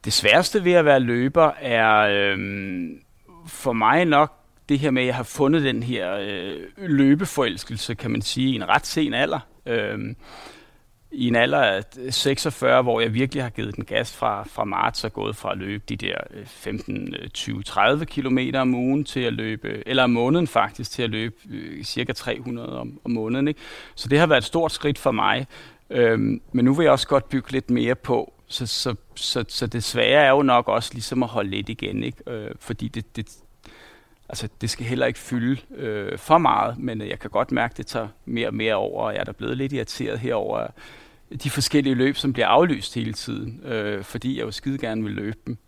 Det 0.04 0.12
sværeste 0.12 0.64
ved 0.64 0.72
at 0.72 0.84
være 0.84 1.00
løber 1.00 1.50
er 1.50 1.96
øhm, 1.98 3.04
for 3.46 3.72
mig 3.72 4.04
nok 4.04 4.38
det 4.68 4.78
her 4.78 4.90
med, 4.90 5.02
at 5.02 5.06
jeg 5.06 5.16
har 5.16 5.22
fundet 5.22 5.62
den 5.62 5.82
her 5.82 6.12
øh, 6.20 6.68
løbeforelskelse, 6.76 7.94
kan 7.94 8.10
man 8.10 8.22
sige, 8.22 8.52
i 8.52 8.54
en 8.54 8.68
ret 8.68 8.86
sen 8.86 9.14
alder. 9.14 9.40
Øhm, 9.66 10.16
i 11.12 11.28
en 11.28 11.36
alder 11.36 11.58
af 11.58 11.82
46, 12.10 12.82
hvor 12.82 13.00
jeg 13.00 13.14
virkelig 13.14 13.42
har 13.42 13.50
givet 13.50 13.76
den 13.76 13.84
gas 13.84 14.16
fra, 14.16 14.44
fra 14.44 14.64
marts 14.64 15.04
og 15.04 15.12
gået 15.12 15.36
fra 15.36 15.52
at 15.52 15.58
løbe 15.58 15.84
de 15.88 15.96
der 15.96 16.16
15, 16.46 17.14
20, 17.34 17.62
30 17.62 18.06
km 18.06 18.38
om 18.54 18.74
ugen 18.74 19.04
til 19.04 19.20
at 19.20 19.32
løbe, 19.32 19.88
eller 19.88 20.02
om 20.04 20.10
måneden 20.10 20.46
faktisk, 20.46 20.90
til 20.90 21.02
at 21.02 21.10
løbe 21.10 21.34
øh, 21.50 21.84
cirka 21.84 22.12
300 22.12 22.80
om, 22.80 23.00
om 23.04 23.10
måneden. 23.10 23.48
Ikke? 23.48 23.60
Så 23.94 24.08
det 24.08 24.18
har 24.18 24.26
været 24.26 24.38
et 24.38 24.44
stort 24.44 24.72
skridt 24.72 24.98
for 24.98 25.10
mig. 25.10 25.46
Øhm, 25.90 26.40
men 26.52 26.64
nu 26.64 26.74
vil 26.74 26.84
jeg 26.84 26.92
også 26.92 27.08
godt 27.08 27.28
bygge 27.28 27.52
lidt 27.52 27.70
mere 27.70 27.94
på, 27.94 28.32
så, 28.46 28.66
så, 28.66 28.94
så, 29.14 29.44
så 29.48 29.66
det 29.66 29.84
svære 29.84 30.24
er 30.24 30.30
jo 30.30 30.42
nok 30.42 30.68
også 30.68 30.90
ligesom 30.92 31.22
at 31.22 31.28
holde 31.28 31.50
lidt 31.50 31.68
igen, 31.68 32.04
ikke? 32.04 32.30
Øh, 32.30 32.50
fordi 32.60 32.88
det, 32.88 33.16
det, 33.16 33.28
altså, 34.28 34.48
det 34.60 34.70
skal 34.70 34.86
heller 34.86 35.06
ikke 35.06 35.18
fylde 35.18 35.60
øh, 35.76 36.18
for 36.18 36.38
meget, 36.38 36.78
men 36.78 37.00
jeg 37.00 37.18
kan 37.18 37.30
godt 37.30 37.52
mærke, 37.52 37.72
at 37.72 37.76
det 37.76 37.86
tager 37.86 38.08
mere 38.24 38.48
og 38.48 38.54
mere 38.54 38.74
over, 38.74 39.02
og 39.02 39.12
jeg 39.12 39.20
er 39.20 39.24
da 39.24 39.32
blevet 39.32 39.56
lidt 39.56 39.72
irriteret 39.72 40.18
herover 40.18 40.66
de 41.42 41.50
forskellige 41.50 41.94
løb, 41.94 42.16
som 42.16 42.32
bliver 42.32 42.46
aflyst 42.46 42.94
hele 42.94 43.12
tiden, 43.12 43.60
øh, 43.64 44.04
fordi 44.04 44.38
jeg 44.38 44.44
jo 44.46 44.50
skide 44.50 44.78
gerne 44.78 45.02
vil 45.02 45.12
løbe 45.12 45.38
dem. 45.46 45.58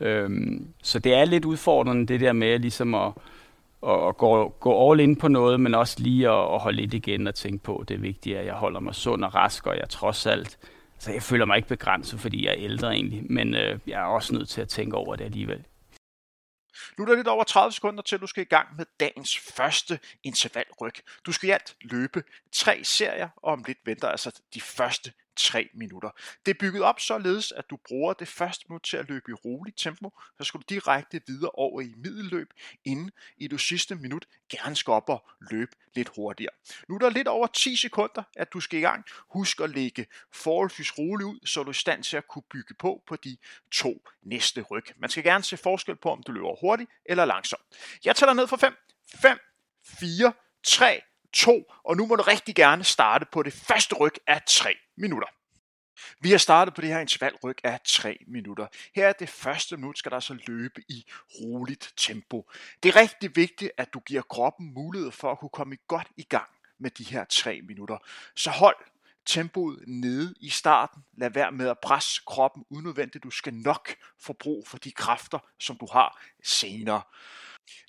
Øhm, 0.00 0.68
så 0.82 0.98
det 0.98 1.14
er 1.14 1.24
lidt 1.24 1.44
udfordrende, 1.44 2.06
det 2.06 2.20
der 2.20 2.32
med 2.32 2.58
ligesom 2.58 2.94
at, 2.94 3.12
at 3.88 4.16
gå, 4.16 4.48
gå 4.48 4.90
all 4.90 5.00
in 5.00 5.16
på 5.16 5.28
noget, 5.28 5.60
men 5.60 5.74
også 5.74 5.96
lige 5.98 6.28
at, 6.28 6.54
at 6.54 6.60
holde 6.60 6.80
lidt 6.80 6.94
igen 6.94 7.26
og 7.26 7.34
tænke 7.34 7.64
på, 7.64 7.84
det 7.88 7.94
er 7.94 7.98
vigtigt, 7.98 8.38
at 8.38 8.46
jeg 8.46 8.54
holder 8.54 8.80
mig 8.80 8.94
sund 8.94 9.24
og 9.24 9.34
rask, 9.34 9.66
og 9.66 9.76
jeg 9.78 9.88
trods 9.88 10.26
alt, 10.26 10.58
så 10.98 11.12
jeg 11.12 11.22
føler 11.22 11.44
mig 11.44 11.56
ikke 11.56 11.68
begrænset, 11.68 12.20
fordi 12.20 12.46
jeg 12.46 12.50
er 12.50 12.58
ældre 12.58 12.94
egentlig, 12.94 13.22
men 13.30 13.54
øh, 13.54 13.78
jeg 13.86 14.00
er 14.00 14.06
også 14.06 14.34
nødt 14.34 14.48
til 14.48 14.60
at 14.60 14.68
tænke 14.68 14.96
over 14.96 15.16
det 15.16 15.24
alligevel. 15.24 15.64
Nu 16.98 17.04
er 17.04 17.08
der 17.08 17.16
lidt 17.16 17.28
over 17.28 17.44
30 17.44 17.72
sekunder 17.72 18.02
til, 18.02 18.20
du 18.20 18.26
skal 18.26 18.42
i 18.42 18.44
gang 18.46 18.76
med 18.76 18.86
dagens 19.00 19.38
første 19.38 20.00
intervalryg. 20.22 20.94
Du 21.26 21.32
skal 21.32 21.48
i 21.48 21.52
alt 21.52 21.76
løbe 21.80 22.22
tre 22.52 22.84
serier, 22.84 23.28
og 23.36 23.52
om 23.52 23.64
lidt 23.66 23.78
venter 23.84 24.08
altså 24.08 24.40
de 24.54 24.60
første 24.60 25.12
3 25.36 25.68
minutter. 25.74 26.10
Det 26.46 26.54
er 26.54 26.58
bygget 26.60 26.82
op 26.82 27.00
således, 27.00 27.52
at 27.52 27.70
du 27.70 27.76
bruger 27.88 28.12
det 28.12 28.28
første 28.28 28.64
minut 28.68 28.82
til 28.82 28.96
at 28.96 29.08
løbe 29.08 29.30
i 29.30 29.34
roligt 29.34 29.78
tempo, 29.78 30.10
så 30.38 30.44
skal 30.44 30.60
du 30.60 30.64
direkte 30.68 31.20
videre 31.26 31.50
over 31.50 31.80
i 31.80 31.94
middelløb, 31.96 32.48
inden 32.84 33.10
i 33.36 33.48
det 33.48 33.60
sidste 33.60 33.94
minut 33.94 34.26
gerne 34.50 34.76
skal 34.76 34.90
op 34.90 35.08
og 35.08 35.26
løbe 35.50 35.76
lidt 35.94 36.10
hurtigere. 36.16 36.54
Nu 36.88 36.94
er 36.94 36.98
der 36.98 37.10
lidt 37.10 37.28
over 37.28 37.46
10 37.46 37.76
sekunder, 37.76 38.22
at 38.36 38.52
du 38.52 38.60
skal 38.60 38.78
i 38.78 38.82
gang. 38.82 39.04
Husk 39.28 39.60
at 39.60 39.70
lægge 39.70 40.06
forholdsvis 40.32 40.98
roligt 40.98 41.26
ud, 41.26 41.46
så 41.46 41.62
du 41.62 41.68
er 41.68 41.70
i 41.70 41.74
stand 41.74 42.02
til 42.02 42.16
at 42.16 42.28
kunne 42.28 42.42
bygge 42.50 42.74
på 42.74 43.02
på 43.06 43.16
de 43.16 43.36
to 43.72 44.08
næste 44.22 44.62
ryg. 44.62 44.84
Man 44.96 45.10
skal 45.10 45.24
gerne 45.24 45.44
se 45.44 45.56
forskel 45.56 45.96
på, 45.96 46.10
om 46.10 46.22
du 46.22 46.32
løber 46.32 46.60
hurtigt 46.60 46.90
eller 47.04 47.24
langsomt. 47.24 47.62
Jeg 48.04 48.16
tæller 48.16 48.34
ned 48.34 48.46
fra 48.46 48.56
5, 48.56 48.74
5, 49.14 49.38
4, 49.86 50.32
3, 50.66 51.02
2, 51.34 51.72
og 51.84 51.96
nu 51.96 52.06
må 52.06 52.16
du 52.16 52.22
rigtig 52.22 52.54
gerne 52.54 52.84
starte 52.84 53.26
på 53.32 53.42
det 53.42 53.52
første 53.52 53.94
ryg 53.94 54.14
af 54.26 54.42
3 54.48 54.76
minutter. 54.96 55.28
Vi 56.20 56.30
har 56.30 56.38
startet 56.38 56.74
på 56.74 56.80
det 56.80 56.88
her 56.88 57.00
intervalryg 57.00 57.56
af 57.64 57.80
3 57.86 58.18
minutter. 58.26 58.66
Her 58.94 59.08
er 59.08 59.12
det 59.12 59.28
første 59.28 59.76
minut, 59.76 59.98
skal 59.98 60.12
der 60.12 60.20
så 60.20 60.36
løbe 60.46 60.80
i 60.88 61.06
roligt 61.40 61.92
tempo. 61.96 62.50
Det 62.82 62.88
er 62.88 63.00
rigtig 63.00 63.36
vigtigt, 63.36 63.72
at 63.76 63.94
du 63.94 64.00
giver 64.00 64.22
kroppen 64.22 64.74
mulighed 64.74 65.10
for 65.10 65.32
at 65.32 65.38
kunne 65.38 65.50
komme 65.52 65.76
godt 65.88 66.08
i 66.16 66.22
gang 66.22 66.48
med 66.78 66.90
de 66.90 67.04
her 67.04 67.24
3 67.24 67.60
minutter. 67.62 67.98
Så 68.36 68.50
hold 68.50 68.76
tempoet 69.26 69.84
nede 69.86 70.34
i 70.40 70.48
starten. 70.48 71.04
Lad 71.16 71.30
være 71.30 71.52
med 71.52 71.68
at 71.68 71.78
presse 71.82 72.22
kroppen 72.26 72.64
unødvendigt. 72.70 73.24
Du 73.24 73.30
skal 73.30 73.54
nok 73.54 73.94
få 74.20 74.32
brug 74.32 74.68
for 74.68 74.78
de 74.78 74.92
kræfter, 74.92 75.38
som 75.58 75.76
du 75.76 75.86
har 75.92 76.24
senere. 76.42 77.02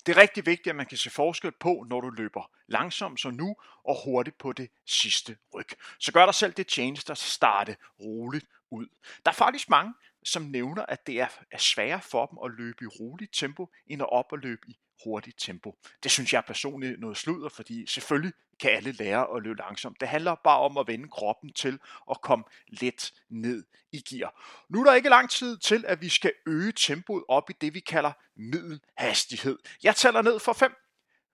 Det 0.06 0.16
er 0.16 0.20
rigtig 0.20 0.46
vigtigt, 0.46 0.66
at 0.66 0.76
man 0.76 0.86
kan 0.86 0.98
se 0.98 1.10
forskel 1.10 1.52
på, 1.52 1.86
når 1.90 2.00
du 2.00 2.10
løber 2.10 2.50
langsomt 2.66 3.20
som 3.20 3.34
nu, 3.34 3.56
og 3.84 4.04
hurtigt 4.04 4.38
på 4.38 4.52
det 4.52 4.70
sidste 4.86 5.36
ryg. 5.54 5.68
Så 5.98 6.12
gør 6.12 6.24
dig 6.24 6.34
selv 6.34 6.52
det 6.52 6.66
tjeneste 6.66 7.12
at 7.12 7.18
starte 7.18 7.76
roligt 8.00 8.46
ud. 8.70 8.86
Der 9.24 9.30
er 9.30 9.34
faktisk 9.34 9.68
mange, 9.70 9.94
som 10.24 10.42
nævner, 10.42 10.86
at 10.86 11.06
det 11.06 11.20
er 11.20 11.58
sværere 11.58 12.00
for 12.00 12.26
dem 12.26 12.38
at 12.44 12.50
løbe 12.58 12.84
i 12.84 12.86
roligt 12.86 13.34
tempo, 13.34 13.70
end 13.86 14.02
at 14.02 14.08
op 14.12 14.32
og 14.32 14.38
løbe 14.38 14.62
i 14.68 14.78
hurtigt 15.04 15.38
tempo. 15.38 15.78
Det 16.02 16.10
synes 16.10 16.32
jeg 16.32 16.44
personligt 16.44 17.00
noget 17.00 17.16
sludder, 17.16 17.48
fordi 17.48 17.86
selvfølgelig 17.86 18.32
kan 18.60 18.70
alle 18.70 18.92
lære 18.92 19.36
at 19.36 19.42
løbe 19.42 19.58
langsomt. 19.58 20.00
Det 20.00 20.08
handler 20.08 20.34
bare 20.34 20.60
om 20.60 20.78
at 20.78 20.86
vende 20.86 21.08
kroppen 21.08 21.52
til 21.52 21.78
at 22.10 22.20
komme 22.20 22.44
let 22.68 23.12
ned 23.28 23.64
i 23.92 24.02
gear. 24.08 24.42
Nu 24.68 24.80
er 24.80 24.84
der 24.84 24.94
ikke 24.94 25.08
lang 25.08 25.30
tid 25.30 25.58
til, 25.58 25.84
at 25.88 26.00
vi 26.00 26.08
skal 26.08 26.32
øge 26.46 26.72
tempoet 26.72 27.24
op 27.28 27.50
i 27.50 27.52
det, 27.60 27.74
vi 27.74 27.80
kalder 27.80 28.12
middelhastighed. 28.36 29.58
Jeg 29.82 29.96
tæller 29.96 30.22
ned 30.22 30.38
for 30.38 30.52
5, 30.52 30.74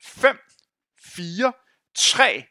5, 0.03 0.39
4, 1.05 1.53
3, 1.95 2.45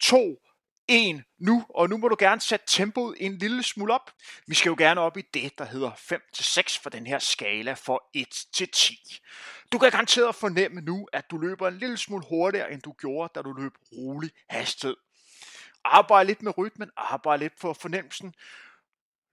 2, 0.00 0.45
en 0.88 1.24
nu, 1.38 1.66
og 1.68 1.88
nu 1.88 1.96
må 1.96 2.08
du 2.08 2.16
gerne 2.18 2.40
sætte 2.40 2.66
tempoet 2.68 3.16
en 3.20 3.38
lille 3.38 3.62
smule 3.62 3.94
op. 3.94 4.10
Vi 4.46 4.54
skal 4.54 4.70
jo 4.70 4.74
gerne 4.78 5.00
op 5.00 5.16
i 5.16 5.22
det, 5.34 5.58
der 5.58 5.64
hedder 5.64 5.90
5-6 5.90 6.82
for 6.82 6.90
den 6.90 7.06
her 7.06 7.18
skala 7.18 7.72
for 7.72 8.10
1-10. 8.16 9.18
Du 9.72 9.78
kan 9.78 9.90
garanteret 9.90 10.34
fornemme 10.34 10.80
nu, 10.80 11.08
at 11.12 11.30
du 11.30 11.38
løber 11.38 11.68
en 11.68 11.78
lille 11.78 11.96
smule 11.96 12.24
hurtigere, 12.28 12.72
end 12.72 12.82
du 12.82 12.92
gjorde, 12.92 13.32
da 13.34 13.42
du 13.42 13.52
løb 13.52 13.72
rolig 13.92 14.30
hastighed. 14.48 14.96
Arbejd 15.84 16.26
lidt 16.26 16.42
med 16.42 16.58
rytmen, 16.58 16.90
arbejd 16.96 17.38
lidt 17.38 17.60
for 17.60 17.72
fornemmelsen. 17.72 18.34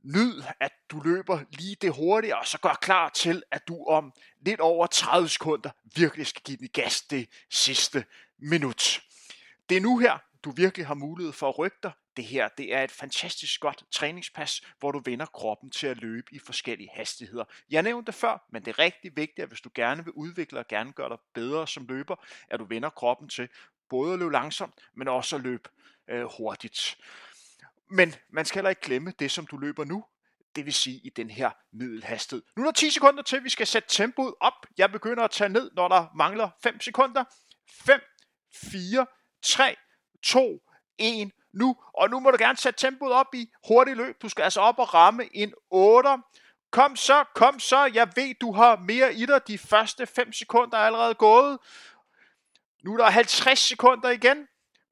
Nyd, 0.03 0.43
at 0.59 0.71
du 0.91 0.99
løber 0.99 1.39
lige 1.51 1.75
det 1.81 1.95
hurtigere, 1.95 2.39
og 2.39 2.47
så 2.47 2.57
gør 2.57 2.73
klar 2.81 3.09
til, 3.09 3.43
at 3.51 3.67
du 3.67 3.85
om 3.85 4.13
lidt 4.45 4.59
over 4.59 4.87
30 4.87 5.29
sekunder 5.29 5.69
virkelig 5.95 6.27
skal 6.27 6.41
give 6.45 6.57
den 6.57 6.69
gas 6.73 7.01
det 7.01 7.29
sidste 7.51 8.05
minut. 8.39 9.01
Det 9.69 9.77
er 9.77 9.81
nu 9.81 9.97
her, 9.97 10.17
du 10.43 10.51
virkelig 10.51 10.87
har 10.87 10.93
mulighed 10.93 11.33
for 11.33 11.49
at 11.49 11.59
rykke 11.59 11.77
dig. 11.83 11.91
Det 12.17 12.25
her 12.25 12.47
det 12.47 12.73
er 12.73 12.83
et 12.83 12.91
fantastisk 12.91 13.61
godt 13.61 13.83
træningspas, 13.91 14.61
hvor 14.79 14.91
du 14.91 15.01
vender 15.05 15.25
kroppen 15.25 15.71
til 15.71 15.87
at 15.87 15.97
løbe 15.97 16.33
i 16.33 16.39
forskellige 16.39 16.89
hastigheder. 16.93 17.43
Jeg 17.69 17.83
nævnte 17.83 18.05
det 18.05 18.15
før, 18.15 18.45
men 18.51 18.65
det 18.65 18.71
er 18.71 18.79
rigtig 18.79 19.15
vigtigt, 19.15 19.39
at 19.39 19.47
hvis 19.47 19.61
du 19.61 19.69
gerne 19.75 20.03
vil 20.03 20.13
udvikle 20.13 20.59
og 20.59 20.67
gerne 20.67 20.91
gøre 20.91 21.09
dig 21.09 21.17
bedre 21.33 21.67
som 21.67 21.85
løber, 21.85 22.15
at 22.49 22.59
du 22.59 22.65
vender 22.65 22.89
kroppen 22.89 23.29
til 23.29 23.49
både 23.89 24.13
at 24.13 24.19
løbe 24.19 24.31
langsomt, 24.31 24.73
men 24.93 25.07
også 25.07 25.35
at 25.35 25.41
løbe 25.41 25.69
øh, 26.07 26.25
hurtigt. 26.37 26.97
Men 27.89 28.15
man 28.29 28.45
skal 28.45 28.57
heller 28.57 28.69
ikke 28.69 28.81
glemme 28.81 29.13
det, 29.19 29.31
som 29.31 29.47
du 29.47 29.57
løber 29.57 29.83
nu, 29.83 30.05
det 30.55 30.65
vil 30.65 30.73
sige 30.73 30.97
i 31.03 31.09
den 31.09 31.29
her 31.29 31.51
middelhastighed. 31.71 32.43
Nu 32.55 32.61
er 32.61 32.65
der 32.65 32.71
10 32.71 32.89
sekunder 32.89 33.23
til, 33.23 33.43
vi 33.43 33.49
skal 33.49 33.67
sætte 33.67 33.89
tempoet 33.89 34.33
op. 34.39 34.65
Jeg 34.77 34.91
begynder 34.91 35.23
at 35.23 35.31
tage 35.31 35.49
ned, 35.49 35.71
når 35.75 35.87
der 35.87 36.07
mangler 36.15 36.49
5 36.63 36.81
sekunder. 36.81 37.23
5, 37.85 38.01
4, 38.71 39.05
3, 39.41 39.75
2, 40.23 40.61
1, 40.97 41.31
nu. 41.53 41.75
Og 41.93 42.09
nu 42.09 42.19
må 42.19 42.31
du 42.31 42.37
gerne 42.39 42.57
sætte 42.57 42.79
tempoet 42.79 43.13
op 43.13 43.35
i 43.35 43.49
hurtigt 43.67 43.97
løb. 43.97 44.21
Du 44.21 44.29
skal 44.29 44.43
altså 44.43 44.61
op 44.61 44.79
og 44.79 44.93
ramme 44.93 45.35
en 45.35 45.53
8. 45.69 46.09
Kom 46.71 46.95
så, 46.95 47.23
kom 47.35 47.59
så. 47.59 47.91
Jeg 47.93 48.07
ved, 48.15 48.35
du 48.41 48.51
har 48.51 48.75
mere 48.75 49.13
i 49.13 49.25
dig. 49.25 49.47
De 49.47 49.57
første 49.57 50.05
5 50.05 50.33
sekunder 50.33 50.77
er 50.77 50.81
allerede 50.81 51.13
gået. 51.13 51.57
Nu 52.83 52.93
er 52.93 52.97
der 52.97 53.09
50 53.09 53.59
sekunder 53.59 54.09
igen. 54.09 54.47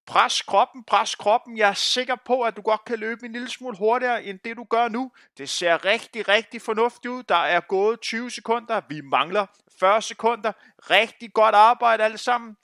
Pres 0.06 0.42
kroppen, 0.42 0.84
pres 0.84 1.16
kroppen. 1.16 1.58
Jeg 1.58 1.70
er 1.70 1.74
sikker 1.74 2.16
på, 2.26 2.42
at 2.42 2.56
du 2.56 2.62
godt 2.62 2.86
kan 2.86 3.00
løbe 3.00 3.26
en 3.26 3.32
lille 3.32 3.50
smule 3.50 3.78
hurtigere, 3.78 4.24
end 4.24 4.40
det 4.46 4.58
du 4.58 4.64
gør 4.64 4.88
nu. 4.88 5.12
Det 5.38 5.50
ser 5.50 5.86
rigtig, 5.86 6.28
rigtig 6.28 6.62
fornuftigt 6.62 7.12
ud. 7.12 7.24
Der 7.24 7.36
er 7.36 7.60
gået 7.60 8.02
20 8.02 8.32
sekunder. 8.32 8.82
Vi 8.90 9.02
mangler 9.02 9.46
40 9.80 10.02
sekunder. 10.02 10.52
Rigtig 10.90 11.34
godt 11.34 11.56
arbejde 11.56 12.04
alle 12.04 12.18
sammen. 12.18 12.58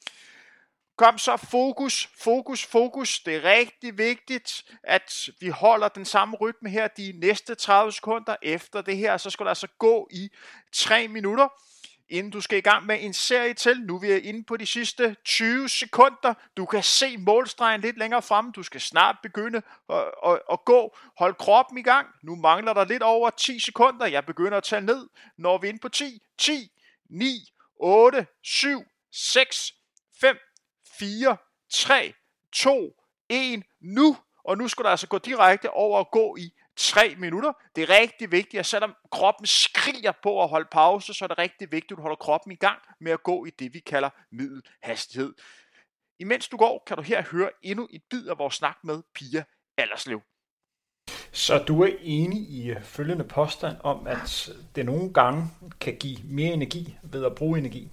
Kom 0.97 1.17
så, 1.17 1.37
fokus, 1.37 2.09
fokus, 2.15 2.65
fokus. 2.65 3.19
Det 3.19 3.35
er 3.35 3.43
rigtig 3.43 3.97
vigtigt, 3.97 4.65
at 4.83 5.29
vi 5.39 5.49
holder 5.49 5.87
den 5.87 6.05
samme 6.05 6.37
rytme 6.37 6.69
her 6.69 6.87
de 6.87 7.13
næste 7.15 7.55
30 7.55 7.91
sekunder. 7.91 8.35
Efter 8.41 8.81
det 8.81 8.97
her, 8.97 9.17
så 9.17 9.29
skal 9.29 9.43
du 9.43 9.49
altså 9.49 9.67
gå 9.77 10.07
i 10.11 10.29
3 10.73 11.07
minutter, 11.07 11.47
inden 12.09 12.31
du 12.31 12.41
skal 12.41 12.57
i 12.57 12.61
gang 12.61 12.85
med 12.85 12.97
en 13.01 13.13
serie 13.13 13.53
til. 13.53 13.81
Nu 13.81 13.95
er 13.95 13.99
vi 13.99 14.19
inde 14.19 14.43
på 14.43 14.57
de 14.57 14.65
sidste 14.65 15.15
20 15.25 15.69
sekunder. 15.69 16.33
Du 16.57 16.65
kan 16.65 16.83
se 16.83 17.17
målstregen 17.17 17.81
lidt 17.81 17.97
længere 17.97 18.21
frem. 18.21 18.51
Du 18.51 18.63
skal 18.63 18.81
snart 18.81 19.15
begynde 19.23 19.61
at, 19.89 20.05
at, 20.25 20.41
at 20.51 20.65
gå. 20.65 20.97
Hold 21.17 21.35
kroppen 21.35 21.77
i 21.77 21.83
gang. 21.83 22.07
Nu 22.23 22.35
mangler 22.35 22.73
der 22.73 22.85
lidt 22.85 23.03
over 23.03 23.29
10 23.29 23.59
sekunder. 23.59 24.05
Jeg 24.05 24.25
begynder 24.25 24.57
at 24.57 24.63
tage 24.63 24.81
ned, 24.81 25.09
når 25.37 25.57
vi 25.57 25.67
er 25.67 25.69
inde 25.69 25.81
på 25.81 25.89
10, 25.89 26.21
10, 26.37 26.71
9, 27.09 27.53
8, 27.79 28.27
7, 28.43 28.83
6, 29.11 29.73
5, 30.21 30.37
4, 30.99 31.37
3, 31.73 32.13
2, 32.53 32.93
1, 33.29 33.63
nu. 33.81 34.17
Og 34.43 34.57
nu 34.57 34.67
skal 34.67 34.83
du 34.83 34.89
altså 34.89 35.07
gå 35.07 35.17
direkte 35.17 35.71
over 35.71 35.99
og 35.99 36.09
gå 36.11 36.35
i 36.35 36.51
3 36.77 37.15
minutter. 37.17 37.53
Det 37.75 37.83
er 37.83 37.99
rigtig 38.01 38.31
vigtigt, 38.31 38.59
at 38.59 38.65
selvom 38.65 38.93
kroppen 39.11 39.45
skriger 39.45 40.11
på 40.23 40.43
at 40.43 40.49
holde 40.49 40.67
pause, 40.71 41.13
så 41.13 41.25
er 41.25 41.27
det 41.27 41.37
rigtig 41.37 41.71
vigtigt, 41.71 41.91
at 41.91 41.97
du 41.97 42.01
holder 42.01 42.15
kroppen 42.15 42.51
i 42.51 42.55
gang 42.55 42.79
med 43.01 43.11
at 43.11 43.23
gå 43.23 43.45
i 43.45 43.49
det, 43.49 43.73
vi 43.73 43.79
kalder 43.79 44.09
middelhastighed. 44.31 45.33
Imens 46.19 46.47
du 46.47 46.57
går, 46.57 46.83
kan 46.87 46.97
du 46.97 47.03
her 47.03 47.23
høre 47.31 47.49
endnu 47.63 47.87
et 47.89 48.01
bid 48.09 48.27
af 48.27 48.39
vores 48.39 48.55
snak 48.55 48.77
med 48.83 49.03
Pia 49.15 49.43
Allerslev. 49.77 50.21
Så 51.31 51.57
du 51.57 51.81
er 51.81 51.89
enig 52.01 52.39
i 52.39 52.75
følgende 52.83 53.23
påstand 53.23 53.77
om, 53.83 54.07
at 54.07 54.49
det 54.75 54.85
nogle 54.85 55.13
gange 55.13 55.47
kan 55.79 55.97
give 55.97 56.17
mere 56.23 56.53
energi 56.53 56.97
ved 57.03 57.25
at 57.25 57.35
bruge 57.35 57.59
energi? 57.59 57.91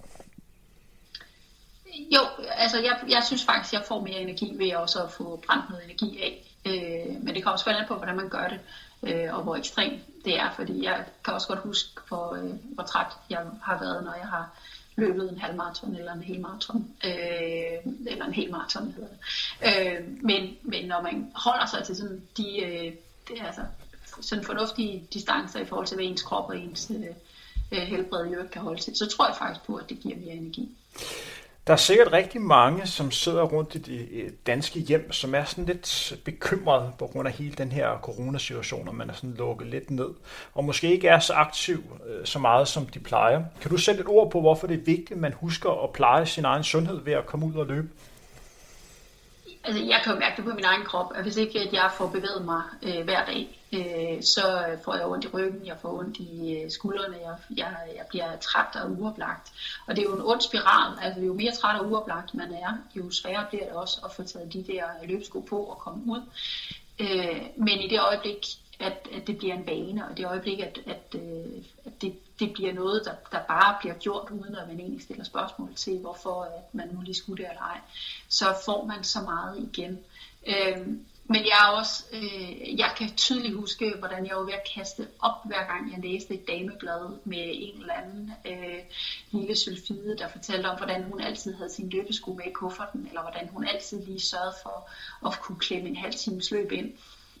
Jo, 1.99 2.19
altså 2.51 2.79
jeg, 2.79 2.99
jeg 3.09 3.23
synes 3.23 3.45
faktisk, 3.45 3.73
jeg 3.73 3.83
får 3.87 4.01
mere 4.01 4.19
energi 4.19 4.53
ved 4.57 4.75
også 4.75 5.03
at 5.03 5.11
få 5.11 5.43
brændt 5.47 5.69
noget 5.69 5.83
energi 5.83 6.19
af. 6.21 6.45
Øh, 6.65 7.23
men 7.23 7.35
det 7.35 7.43
kommer 7.43 7.57
selvfølgelig 7.57 7.81
an 7.81 7.87
på, 7.87 7.95
hvordan 7.95 8.15
man 8.15 8.29
gør 8.29 8.47
det, 8.47 8.59
øh, 9.03 9.35
og 9.35 9.43
hvor 9.43 9.55
ekstremt 9.55 10.25
det 10.25 10.39
er. 10.39 10.51
Fordi 10.55 10.83
jeg 10.83 11.05
kan 11.23 11.33
også 11.33 11.47
godt 11.47 11.59
huske, 11.59 12.01
hvor, 12.07 12.35
øh, 12.35 12.51
hvor 12.73 12.83
træt 12.83 13.07
jeg 13.29 13.45
har 13.63 13.79
været, 13.79 14.03
når 14.03 14.13
jeg 14.13 14.27
har 14.27 14.49
løbet 14.95 15.31
en 15.31 15.37
halv 15.37 15.55
maraton 15.55 15.95
eller 15.95 16.13
en 16.13 16.21
hel 16.21 16.39
maraton. 16.39 16.87
Øh, 17.05 17.93
eller 18.07 18.25
en 18.25 18.33
hel 18.33 18.51
maraton 18.51 18.91
hedder 18.91 19.09
det. 19.09 19.97
Øh, 19.97 20.07
men, 20.23 20.57
men 20.61 20.85
når 20.85 21.01
man 21.01 21.31
holder 21.35 21.65
sig 21.65 21.83
til 21.83 21.95
sådan 21.95 22.21
de, 22.37 22.59
øh, 22.59 22.93
det 23.27 23.41
er 23.41 23.45
altså 23.45 23.61
sådan 24.21 24.43
fornuftige 24.43 25.07
distancer 25.13 25.59
i 25.59 25.65
forhold 25.65 25.87
til, 25.87 25.95
hvad 25.95 26.05
ens 26.05 26.21
krop 26.21 26.49
og 26.49 26.57
ens 26.57 26.91
øh, 26.91 27.05
øh, 27.71 27.87
helbred 27.87 28.25
i 28.25 28.33
øvrigt 28.33 28.51
kan 28.51 28.61
holde 28.61 28.81
til, 28.81 28.95
så 28.95 29.07
tror 29.07 29.27
jeg 29.27 29.35
faktisk 29.35 29.65
på, 29.65 29.75
at 29.75 29.89
det 29.89 29.99
giver 29.99 30.17
mere 30.17 30.35
energi. 30.35 30.69
Der 31.67 31.73
er 31.73 31.77
sikkert 31.77 32.11
rigtig 32.11 32.41
mange, 32.41 32.87
som 32.87 33.11
sidder 33.11 33.43
rundt 33.43 33.75
i 33.75 33.77
de 33.77 33.97
øh, 33.97 34.31
danske 34.47 34.79
hjem, 34.79 35.11
som 35.11 35.35
er 35.35 35.43
sådan 35.43 35.65
lidt 35.65 36.13
bekymret 36.25 36.91
på 36.99 37.07
grund 37.07 37.27
af 37.27 37.33
hele 37.33 37.55
den 37.55 37.71
her 37.71 37.99
coronasituation, 38.01 38.87
og 38.87 38.95
man 38.95 39.09
er 39.09 39.13
sådan 39.13 39.35
lukket 39.37 39.67
lidt 39.67 39.91
ned, 39.91 40.09
og 40.53 40.63
måske 40.63 40.91
ikke 40.91 41.07
er 41.07 41.19
så 41.19 41.33
aktiv 41.33 41.83
øh, 42.07 42.25
så 42.25 42.39
meget, 42.39 42.67
som 42.67 42.85
de 42.85 42.99
plejer. 42.99 43.43
Kan 43.61 43.71
du 43.71 43.77
sætte 43.77 44.01
et 44.01 44.07
ord 44.07 44.31
på, 44.31 44.41
hvorfor 44.41 44.67
det 44.67 44.73
er 44.73 44.83
vigtigt, 44.85 45.11
at 45.11 45.17
man 45.17 45.33
husker 45.33 45.83
at 45.83 45.89
pleje 45.93 46.25
sin 46.25 46.45
egen 46.45 46.63
sundhed 46.63 47.01
ved 47.03 47.13
at 47.13 47.25
komme 47.25 47.45
ud 47.45 47.53
og 47.55 47.65
løbe? 47.65 47.87
Altså 49.65 49.83
jeg 49.83 50.01
kan 50.03 50.13
jo 50.13 50.19
mærke 50.19 50.35
det 50.37 50.45
på 50.45 50.55
min 50.55 50.65
egen 50.65 50.83
krop, 50.83 51.11
at 51.15 51.23
hvis 51.23 51.37
ikke 51.37 51.59
at 51.59 51.73
jeg 51.73 51.91
får 51.97 52.07
bevæget 52.07 52.45
mig 52.45 52.63
øh, 52.83 53.03
hver 53.03 53.25
dag, 53.25 53.61
øh, 53.73 54.23
så 54.23 54.77
får 54.83 54.95
jeg 54.95 55.05
ondt 55.05 55.25
i 55.25 55.27
ryggen, 55.27 55.65
jeg 55.65 55.77
får 55.81 55.99
ondt 55.99 56.17
i 56.17 56.53
øh, 56.53 56.71
skuldrene, 56.71 57.17
jeg, 57.17 57.35
jeg, 57.57 57.75
jeg 57.95 58.05
bliver 58.09 58.37
træt 58.37 58.81
og 58.83 58.91
uoplagt. 58.91 59.51
Og 59.87 59.95
det 59.95 60.01
er 60.01 60.09
jo 60.09 60.15
en 60.15 60.21
ond 60.25 60.41
spiral, 60.41 60.97
altså 61.01 61.21
jo 61.21 61.33
mere 61.33 61.51
træt 61.51 61.79
og 61.79 61.91
uoplagt 61.91 62.33
man 62.33 62.53
er, 62.53 62.77
jo 62.95 63.11
sværere 63.11 63.45
bliver 63.49 63.63
det 63.63 63.73
også 63.73 64.01
at 64.05 64.11
få 64.11 64.23
taget 64.23 64.53
de 64.53 64.63
der 64.63 64.83
løbsko 65.07 65.39
på 65.39 65.57
og 65.57 65.77
komme 65.77 66.03
ud. 66.13 66.21
Øh, 66.99 67.41
men 67.57 67.79
i 67.79 67.87
det 67.87 67.99
øjeblik, 67.99 68.45
at, 68.79 69.07
at 69.11 69.27
det 69.27 69.37
bliver 69.37 69.53
en 69.53 69.67
vane, 69.67 70.07
og 70.07 70.17
det 70.17 70.25
øjeblik, 70.25 70.59
at, 70.59 70.79
at, 70.85 71.15
øh, 71.15 71.63
at 71.85 72.01
det, 72.01 72.39
det 72.39 72.53
bliver 72.53 72.73
noget, 72.73 73.05
der, 73.05 73.13
der 73.31 73.39
bare 73.47 73.75
bliver 73.79 73.95
gjort, 73.95 74.29
uden 74.31 74.55
at 74.55 74.67
man 74.67 74.79
egentlig 74.79 75.03
stiller 75.03 75.23
spørgsmål 75.23 75.75
til, 75.75 75.97
hvorfor 75.97 76.43
at 76.43 76.73
man 76.73 76.87
nu 76.87 77.01
lige 77.01 77.15
skulle 77.15 77.43
det 77.43 77.49
eller 77.49 77.61
ej, 77.61 77.79
så 78.29 78.55
får 78.65 78.85
man 78.85 79.03
så 79.03 79.21
meget 79.21 79.69
igen. 79.73 79.99
Øhm, 80.47 81.05
men 81.27 81.45
jeg 81.45 81.57
er 81.67 81.77
også, 81.77 82.03
øh, 82.11 82.79
jeg 82.79 82.93
kan 82.97 83.09
tydeligt 83.15 83.55
huske, 83.55 83.93
hvordan 83.99 84.27
jeg 84.27 84.35
var 84.35 84.43
ved 84.43 84.53
at 84.53 84.69
kaste 84.75 85.07
op, 85.19 85.45
hver 85.45 85.65
gang 85.65 85.91
jeg 85.91 86.11
læste 86.11 86.33
et 86.33 86.47
dameblad 86.47 87.17
med 87.23 87.51
en 87.53 87.79
eller 87.79 87.93
anden 87.93 88.31
øh, 88.45 88.79
lille 89.31 89.55
sylfide, 89.55 90.15
der 90.17 90.27
fortalte 90.27 90.67
om, 90.67 90.77
hvordan 90.77 91.03
hun 91.03 91.21
altid 91.21 91.53
havde 91.53 91.69
sin 91.69 91.89
løbesko 91.89 92.33
med 92.33 92.45
i 92.45 92.51
kufferten, 92.51 93.07
eller 93.07 93.21
hvordan 93.21 93.47
hun 93.47 93.67
altid 93.67 94.05
lige 94.05 94.19
sørgede 94.19 94.55
for 94.63 94.89
at 95.27 95.39
kunne 95.39 95.59
klemme 95.59 95.89
en 95.89 95.95
halv 95.95 96.13
times 96.13 96.51
løb 96.51 96.71
ind. 96.71 96.93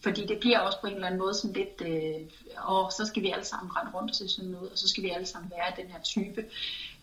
Fordi 0.05 0.25
det 0.25 0.39
bliver 0.39 0.59
også 0.59 0.79
på 0.81 0.87
en 0.87 0.93
eller 0.93 1.07
anden 1.07 1.19
måde 1.19 1.33
sådan 1.33 1.53
lidt, 1.53 1.81
øh, 1.81 2.21
og 2.57 2.91
så 2.91 3.05
skal 3.05 3.23
vi 3.23 3.31
alle 3.31 3.45
sammen 3.45 3.75
rende 3.75 3.91
rundt 3.91 4.11
og 4.11 4.15
se 4.15 4.29
sådan 4.29 4.51
noget, 4.51 4.71
og 4.71 4.77
så 4.77 4.89
skal 4.89 5.03
vi 5.03 5.09
alle 5.09 5.25
sammen 5.25 5.51
være 5.55 5.83
den 5.83 5.91
her 5.91 6.01
type. 6.01 6.45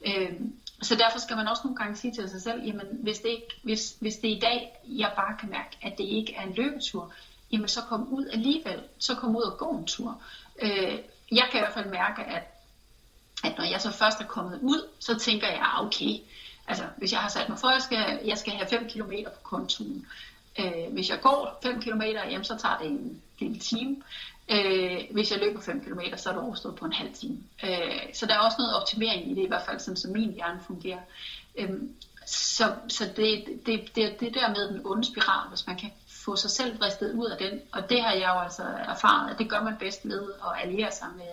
Øh, 0.06 0.32
så 0.82 0.94
derfor 0.94 1.18
skal 1.18 1.36
man 1.36 1.48
også 1.48 1.62
nogle 1.64 1.76
gange 1.76 1.96
sige 1.96 2.14
til 2.14 2.30
sig 2.30 2.42
selv, 2.42 2.64
jamen 2.64 2.86
hvis 3.02 3.18
det, 3.18 3.28
ikke, 3.28 3.60
hvis, 3.62 3.96
hvis 4.00 4.16
det 4.16 4.28
i 4.28 4.38
dag, 4.42 4.80
jeg 4.84 5.12
bare 5.16 5.36
kan 5.40 5.50
mærke, 5.50 5.78
at 5.82 5.98
det 5.98 6.04
ikke 6.04 6.34
er 6.34 6.42
en 6.42 6.54
løbetur, 6.54 7.12
jamen 7.52 7.68
så 7.68 7.80
kom 7.80 8.08
ud 8.08 8.26
alligevel, 8.26 8.80
så 8.98 9.14
kom 9.14 9.36
ud 9.36 9.42
og 9.42 9.58
gå 9.58 9.70
en 9.70 9.86
tur. 9.86 10.22
Øh, 10.62 10.98
jeg 11.32 11.48
kan 11.50 11.60
i 11.60 11.62
hvert 11.62 11.74
fald 11.74 11.90
mærke, 11.90 12.22
at, 12.22 12.42
at 13.44 13.58
når 13.58 13.64
jeg 13.64 13.80
så 13.80 13.90
først 13.90 14.20
er 14.20 14.26
kommet 14.26 14.58
ud, 14.62 14.88
så 14.98 15.18
tænker 15.18 15.46
jeg, 15.46 15.60
ah, 15.62 15.86
okay, 15.86 16.18
altså 16.66 16.84
hvis 16.96 17.12
jeg 17.12 17.20
har 17.20 17.28
sat 17.28 17.48
mig 17.48 17.58
for, 17.58 17.68
at 17.68 17.74
jeg 17.74 17.82
skal, 17.82 18.20
jeg 18.24 18.38
skal 18.38 18.52
have 18.52 18.68
5 18.68 18.88
km 18.88 19.12
på 19.24 19.40
kontoen, 19.42 20.06
Øh, 20.58 20.92
hvis 20.92 21.10
jeg 21.10 21.20
går 21.20 21.58
5 21.62 21.80
km, 21.80 22.02
jamen, 22.02 22.44
så 22.44 22.56
tager 22.58 22.78
det 22.78 22.86
en 22.86 23.22
lille 23.38 23.58
time. 23.58 23.96
Øh, 24.50 25.00
hvis 25.10 25.32
jeg 25.32 25.40
løber 25.40 25.60
5 25.60 25.84
km, 25.84 26.00
så 26.16 26.28
er 26.28 26.32
det 26.32 26.42
overstået 26.42 26.76
på 26.76 26.84
en 26.84 26.92
halv 26.92 27.14
time. 27.14 27.38
Øh, 27.64 28.14
så 28.14 28.26
der 28.26 28.34
er 28.34 28.38
også 28.38 28.56
noget 28.58 28.76
optimering 28.76 29.30
i 29.30 29.34
det, 29.34 29.42
i 29.42 29.48
hvert 29.48 29.64
fald 29.66 29.80
sådan 29.80 29.96
som 29.96 30.12
min 30.12 30.32
hjerne 30.32 30.60
fungerer. 30.66 31.00
Øh, 31.58 31.70
så 32.26 32.74
så 32.88 33.04
det, 33.16 33.44
det, 33.66 33.96
det, 33.96 34.20
det 34.20 34.34
der 34.34 34.48
med 34.48 34.68
den 34.68 34.86
onde 34.86 35.04
spiral, 35.04 35.48
hvis 35.48 35.66
man 35.66 35.76
kan 35.78 35.90
få 36.06 36.36
sig 36.36 36.50
selv 36.50 36.80
vristet 36.80 37.14
ud 37.14 37.26
af 37.26 37.38
den, 37.38 37.60
og 37.72 37.90
det 37.90 38.02
har 38.02 38.12
jeg 38.12 38.30
jo 38.34 38.40
altså 38.40 38.62
erfaret, 38.62 39.30
at 39.30 39.38
det 39.38 39.50
gør 39.50 39.62
man 39.62 39.76
bedst 39.78 40.04
med 40.04 40.22
at 40.44 40.62
alliere 40.62 40.92
sig 40.92 41.08
med 41.16 41.32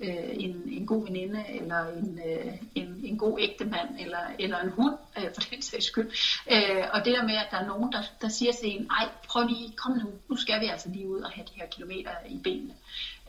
øh, 0.00 0.30
en, 0.32 0.62
en 0.72 0.86
god 0.86 1.04
veninde, 1.04 1.44
eller 1.48 1.86
en, 1.86 2.20
øh, 2.26 2.52
en, 2.74 3.00
en 3.04 3.18
god 3.18 3.38
ægtemand, 3.40 3.88
eller, 4.00 4.18
eller 4.38 4.60
en 4.60 4.70
hund, 4.70 4.94
øh, 5.18 5.34
for 5.34 5.40
den 5.50 5.62
sags 5.62 5.84
skyld. 5.84 6.10
Øh, 6.50 6.84
og 6.92 7.04
det 7.04 7.12
der 7.16 7.22
med, 7.22 7.34
at 7.34 7.46
der 7.50 7.56
er 7.56 7.66
nogen, 7.66 7.92
der, 7.92 8.02
der 8.20 8.28
siger 8.28 8.52
til 8.52 8.76
en, 8.76 8.90
ej, 8.90 9.08
prøv 9.28 9.46
lige, 9.46 9.72
kom 9.76 9.92
nu, 9.92 10.10
nu 10.28 10.36
skal 10.36 10.60
vi 10.60 10.66
altså 10.66 10.88
lige 10.88 11.08
ud 11.08 11.20
og 11.20 11.30
have 11.30 11.46
de 11.46 11.60
her 11.60 11.66
kilometer 11.66 12.10
i 12.28 12.38
benene. 12.44 12.74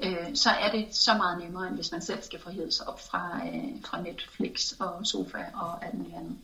Øh, 0.04 0.36
så 0.36 0.50
er 0.50 0.72
det 0.72 0.96
så 0.96 1.14
meget 1.14 1.44
nemmere, 1.44 1.68
end 1.68 1.76
hvis 1.76 1.92
man 1.92 2.02
selv 2.02 2.22
skal 2.22 2.40
forhede 2.40 2.72
sig 2.72 2.88
op 2.88 3.02
fra, 3.10 3.42
øh, 3.48 3.84
fra 3.86 4.02
Netflix 4.02 4.72
og 4.80 5.06
sofa 5.06 5.38
og 5.54 5.86
alt 5.86 5.94
muligt 5.94 6.16
andet. 6.16 6.38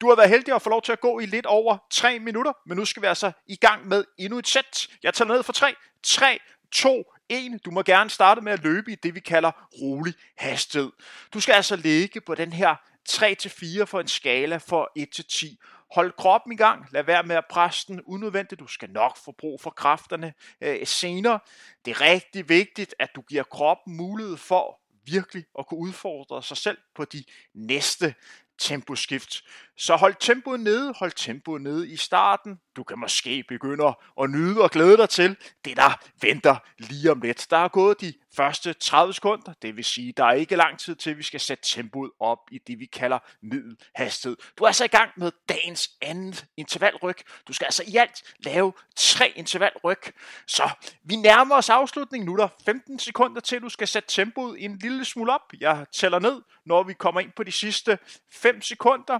Du 0.00 0.08
har 0.08 0.16
været 0.16 0.30
heldig 0.30 0.54
at 0.54 0.62
få 0.62 0.70
lov 0.70 0.82
til 0.82 0.92
at 0.92 1.00
gå 1.00 1.18
i 1.18 1.26
lidt 1.26 1.46
over 1.46 1.78
3 1.90 2.18
minutter, 2.18 2.52
men 2.66 2.76
nu 2.78 2.84
skal 2.84 3.02
vi 3.02 3.06
altså 3.06 3.32
i 3.46 3.56
gang 3.56 3.88
med 3.88 4.04
endnu 4.18 4.38
et 4.38 4.48
sæt. 4.48 4.88
Jeg 5.02 5.14
tager 5.14 5.28
ned 5.28 5.42
for 5.42 5.52
3, 5.52 5.74
3, 6.02 6.38
2, 6.72 7.04
1. 7.28 7.64
Du 7.64 7.70
må 7.70 7.82
gerne 7.82 8.10
starte 8.10 8.40
med 8.40 8.52
at 8.52 8.62
løbe 8.62 8.92
i 8.92 8.94
det, 8.94 9.14
vi 9.14 9.20
kalder 9.20 9.68
rolig 9.82 10.14
hastighed. 10.36 10.92
Du 11.34 11.40
skal 11.40 11.52
altså 11.52 11.76
ligge 11.76 12.20
på 12.20 12.34
den 12.34 12.52
her 12.52 12.76
3-4 13.08 13.84
for 13.84 14.00
en 14.00 14.08
skala 14.08 14.56
for 14.56 14.90
1-10. 14.98 15.56
Hold 15.94 16.12
kroppen 16.12 16.52
i 16.52 16.56
gang. 16.56 16.86
Lad 16.92 17.02
være 17.02 17.22
med 17.22 17.36
at 17.36 17.44
presse 17.50 17.86
den 17.86 18.02
unødvendigt. 18.02 18.60
Du 18.60 18.66
skal 18.66 18.90
nok 18.90 19.16
få 19.16 19.32
brug 19.32 19.60
for 19.60 19.70
kræfterne 19.70 20.34
øh, 20.60 20.86
senere. 20.86 21.38
Det 21.84 21.90
er 21.90 22.00
rigtig 22.00 22.48
vigtigt, 22.48 22.94
at 22.98 23.10
du 23.14 23.20
giver 23.20 23.42
kroppen 23.42 23.96
mulighed 23.96 24.36
for 24.36 24.80
virkelig 25.06 25.44
at 25.58 25.66
kunne 25.66 25.80
udfordre 25.80 26.42
sig 26.42 26.56
selv 26.56 26.78
på 26.94 27.04
de 27.04 27.24
næste 27.54 28.14
temposkift. 28.58 29.44
Så 29.76 29.96
hold 29.96 30.14
tempoet 30.20 30.60
nede, 30.60 30.94
hold 30.98 31.12
tempoet 31.16 31.62
nede 31.62 31.88
i 31.88 31.96
starten. 31.96 32.60
Du 32.76 32.82
kan 32.84 32.98
måske 32.98 33.44
begynde 33.48 33.94
at 34.20 34.30
nyde 34.30 34.62
og 34.62 34.70
glæde 34.70 34.96
dig 34.96 35.08
til 35.08 35.36
det, 35.64 35.76
der 35.76 36.00
venter 36.20 36.56
lige 36.78 37.10
om 37.10 37.20
lidt. 37.20 37.46
Der 37.50 37.56
er 37.56 37.68
gået 37.68 38.00
de 38.00 38.14
første 38.36 38.72
30 38.72 39.12
sekunder, 39.14 39.52
det 39.62 39.76
vil 39.76 39.84
sige, 39.84 40.12
der 40.16 40.24
er 40.24 40.32
ikke 40.32 40.56
lang 40.56 40.78
tid 40.78 40.96
til, 40.96 41.10
at 41.10 41.18
vi 41.18 41.22
skal 41.22 41.40
sætte 41.40 41.64
tempoet 41.66 42.10
op 42.20 42.38
i 42.52 42.58
det, 42.66 42.78
vi 42.78 42.86
kalder 42.86 43.18
middelhastighed. 43.42 44.36
Du 44.58 44.64
er 44.64 44.68
altså 44.68 44.84
i 44.84 44.88
gang 44.88 45.10
med 45.16 45.32
dagens 45.48 45.90
andet 46.02 46.46
intervalryk. 46.56 47.22
Du 47.48 47.52
skal 47.52 47.64
altså 47.64 47.84
i 47.86 47.96
alt 47.96 48.22
lave 48.38 48.72
tre 48.96 49.32
intervalryk. 49.36 50.12
Så 50.46 50.70
vi 51.04 51.16
nærmer 51.16 51.54
os 51.54 51.70
afslutningen. 51.70 52.26
Nu 52.26 52.32
er 52.32 52.36
der 52.36 52.48
15 52.64 52.98
sekunder 52.98 53.40
til, 53.40 53.62
du 53.62 53.68
skal 53.68 53.88
sætte 53.88 54.08
tempoet 54.08 54.64
en 54.64 54.78
lille 54.78 55.04
smule 55.04 55.32
op. 55.32 55.52
Jeg 55.60 55.86
tæller 55.92 56.18
ned, 56.18 56.42
når 56.66 56.82
vi 56.82 56.92
kommer 56.92 57.20
ind 57.20 57.32
på 57.36 57.42
de 57.42 57.52
sidste 57.52 57.98
5 58.32 58.62
sekunder. 58.62 59.18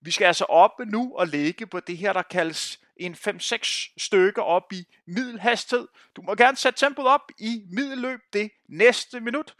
Vi 0.00 0.10
skal 0.10 0.24
altså 0.24 0.44
op 0.44 0.80
nu 0.86 1.16
og 1.16 1.28
lægge 1.28 1.66
på 1.66 1.80
det 1.80 1.96
her, 1.96 2.12
der 2.12 2.22
kaldes 2.22 2.80
en 2.96 3.14
5-6 3.14 3.94
stykker 3.98 4.42
op 4.42 4.72
i 4.72 4.86
middelhastighed. 5.06 5.88
Du 6.16 6.22
må 6.22 6.34
gerne 6.34 6.56
sætte 6.56 6.78
tempoet 6.78 7.08
op 7.08 7.30
i 7.38 7.62
middelløb 7.70 8.20
det 8.32 8.50
næste 8.68 9.20
minut. 9.20 9.54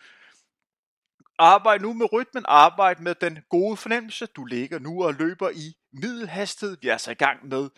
Arbejd 1.38 1.80
nu 1.80 1.92
med 1.92 2.12
rytmen, 2.12 2.44
arbejd 2.48 2.96
med 2.96 3.14
den 3.14 3.38
gode 3.48 3.76
fornemmelse. 3.76 4.26
Du 4.26 4.44
ligger 4.44 4.78
nu 4.78 5.04
og 5.04 5.14
løber 5.14 5.50
i 5.50 5.76
middelhastighed. 5.92 6.76
Vi 6.80 6.88
er 6.88 6.92
altså 6.92 7.10
i 7.10 7.14
gang 7.14 7.48
med 7.48 7.70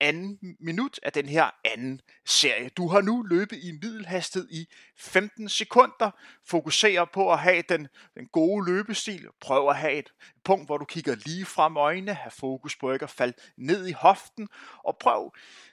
anden 0.00 0.56
minut 0.60 1.00
af 1.02 1.12
den 1.12 1.28
her 1.28 1.50
anden 1.64 2.00
serie. 2.26 2.68
Du 2.68 2.88
har 2.88 3.00
nu 3.00 3.22
løbet 3.22 3.58
i 3.62 3.72
middelhastighed 3.72 4.48
i 4.50 4.66
15 4.96 5.48
sekunder. 5.48 6.10
Fokuser 6.46 7.04
på 7.04 7.32
at 7.32 7.38
have 7.38 7.62
den, 7.68 7.88
den 8.14 8.26
gode 8.26 8.66
løbestil. 8.66 9.26
Prøv 9.40 9.68
at 9.68 9.76
have 9.76 9.92
et 9.92 10.12
punkt, 10.44 10.66
hvor 10.66 10.78
du 10.78 10.84
kigger 10.84 11.16
lige 11.26 11.44
frem 11.44 11.76
øjnene. 11.76 12.14
Have 12.14 12.30
fokus 12.30 12.76
på 12.76 12.92
ikke 12.92 13.04
at 13.04 13.10
falde 13.10 13.34
ned 13.56 13.86
i 13.86 13.92
hoften. 13.92 14.48
Og 14.84 14.96
prøv, 15.00 15.32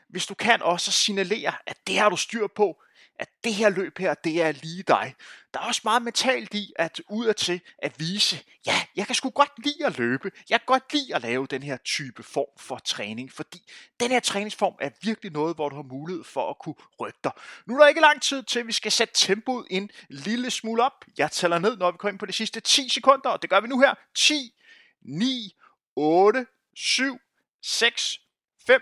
hvis 0.10 0.26
du 0.26 0.34
kan, 0.34 0.62
også 0.62 0.92
signalere, 0.92 1.54
at 1.66 1.78
det 1.88 1.98
har 1.98 2.10
du 2.10 2.18
styr 2.18 2.48
på 2.48 2.82
at 3.20 3.30
det 3.44 3.54
her 3.54 3.70
løb 3.70 3.98
her, 3.98 4.14
det 4.14 4.42
er 4.42 4.52
lige 4.52 4.84
dig. 4.84 5.16
Der 5.54 5.60
er 5.60 5.64
også 5.64 5.82
meget 5.84 6.02
mentalt 6.02 6.54
i 6.54 6.74
at 6.76 7.02
udadtil 7.10 7.62
at 7.78 8.00
vise, 8.00 8.44
ja, 8.66 8.86
jeg 8.96 9.06
kan 9.06 9.16
sgu 9.16 9.30
godt 9.30 9.52
lide 9.66 9.86
at 9.86 9.98
løbe. 9.98 10.32
Jeg 10.50 10.60
kan 10.60 10.66
godt 10.66 10.94
lide 10.94 11.16
at 11.16 11.22
lave 11.22 11.48
den 11.48 11.64
her 11.64 11.78
type 11.78 12.24
form 12.24 12.60
for 12.60 12.78
træning, 12.78 13.34
fordi 13.34 13.72
den 14.00 14.12
her 14.12 14.20
træningsform 14.20 14.76
er 14.82 14.90
virkelig 15.02 15.32
noget, 15.32 15.56
hvor 15.56 15.70
du 15.70 15.76
har 15.76 15.84
mulighed 15.84 16.24
for 16.24 16.50
at 16.50 16.60
kunne 16.60 16.76
rykke 17.00 17.20
dig. 17.24 17.32
Nu 17.66 17.76
er 17.76 17.80
der 17.80 17.88
ikke 17.88 18.02
lang 18.02 18.22
tid 18.22 18.44
til, 18.44 18.60
at 18.60 18.68
vi 18.68 18.72
skal 18.72 18.92
sætte 18.92 19.14
tempoet 19.18 19.68
en 19.70 19.90
lille 20.10 20.52
smule 20.52 20.84
op. 20.84 21.06
Jeg 21.18 21.32
tæller 21.32 21.60
ned, 21.60 21.78
når 21.78 21.92
vi 21.92 21.98
kommer 21.98 22.12
ind 22.12 22.20
på 22.20 22.26
de 22.26 22.34
sidste 22.34 22.60
10 22.60 22.90
sekunder, 22.90 23.30
og 23.30 23.42
det 23.42 23.50
gør 23.50 23.60
vi 23.60 23.68
nu 23.68 23.80
her. 23.80 23.94
10, 24.16 24.54
9, 25.02 25.56
8, 25.96 26.46
7, 26.76 27.20
6, 27.62 28.20
5, 28.68 28.82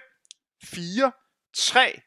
4, 0.64 1.12
3, 1.54 2.02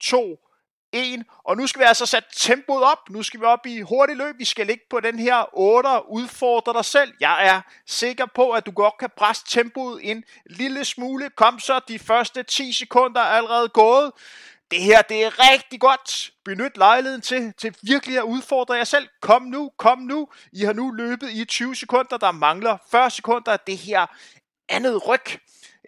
2, 0.00 0.49
1. 0.92 1.22
Og 1.44 1.56
nu 1.56 1.66
skal 1.66 1.80
vi 1.80 1.84
altså 1.84 2.06
sætte 2.06 2.28
tempoet 2.36 2.84
op. 2.84 3.10
Nu 3.10 3.22
skal 3.22 3.40
vi 3.40 3.44
op 3.44 3.66
i 3.66 3.80
hurtigt 3.80 4.18
løb. 4.18 4.38
Vi 4.38 4.44
skal 4.44 4.66
ligge 4.66 4.84
på 4.90 5.00
den 5.00 5.18
her 5.18 5.44
8 5.52 5.88
udfordre 6.08 6.72
dig 6.72 6.84
selv. 6.84 7.12
Jeg 7.20 7.46
er 7.46 7.60
sikker 7.86 8.26
på, 8.26 8.50
at 8.50 8.66
du 8.66 8.70
godt 8.70 8.98
kan 8.98 9.10
presse 9.16 9.44
tempoet 9.48 10.10
en 10.10 10.24
lille 10.46 10.84
smule. 10.84 11.30
Kom 11.30 11.58
så, 11.58 11.80
de 11.88 11.98
første 11.98 12.42
10 12.42 12.72
sekunder 12.72 13.20
er 13.20 13.24
allerede 13.24 13.68
gået. 13.68 14.12
Det 14.70 14.82
her, 14.82 15.02
det 15.02 15.24
er 15.24 15.52
rigtig 15.52 15.80
godt. 15.80 16.30
Benyt 16.44 16.76
lejligheden 16.76 17.22
til, 17.22 17.52
til 17.58 17.76
virkelig 17.82 18.18
at 18.18 18.22
udfordre 18.22 18.74
jer 18.74 18.84
selv. 18.84 19.08
Kom 19.20 19.42
nu, 19.42 19.70
kom 19.76 19.98
nu. 19.98 20.28
I 20.52 20.64
har 20.64 20.72
nu 20.72 20.90
løbet 20.90 21.30
i 21.30 21.44
20 21.44 21.76
sekunder. 21.76 22.16
Der 22.16 22.32
mangler 22.32 22.76
40 22.90 23.10
sekunder 23.10 23.52
af 23.52 23.60
det 23.60 23.78
her 23.78 24.06
andet 24.68 25.08
ryg 25.08 25.40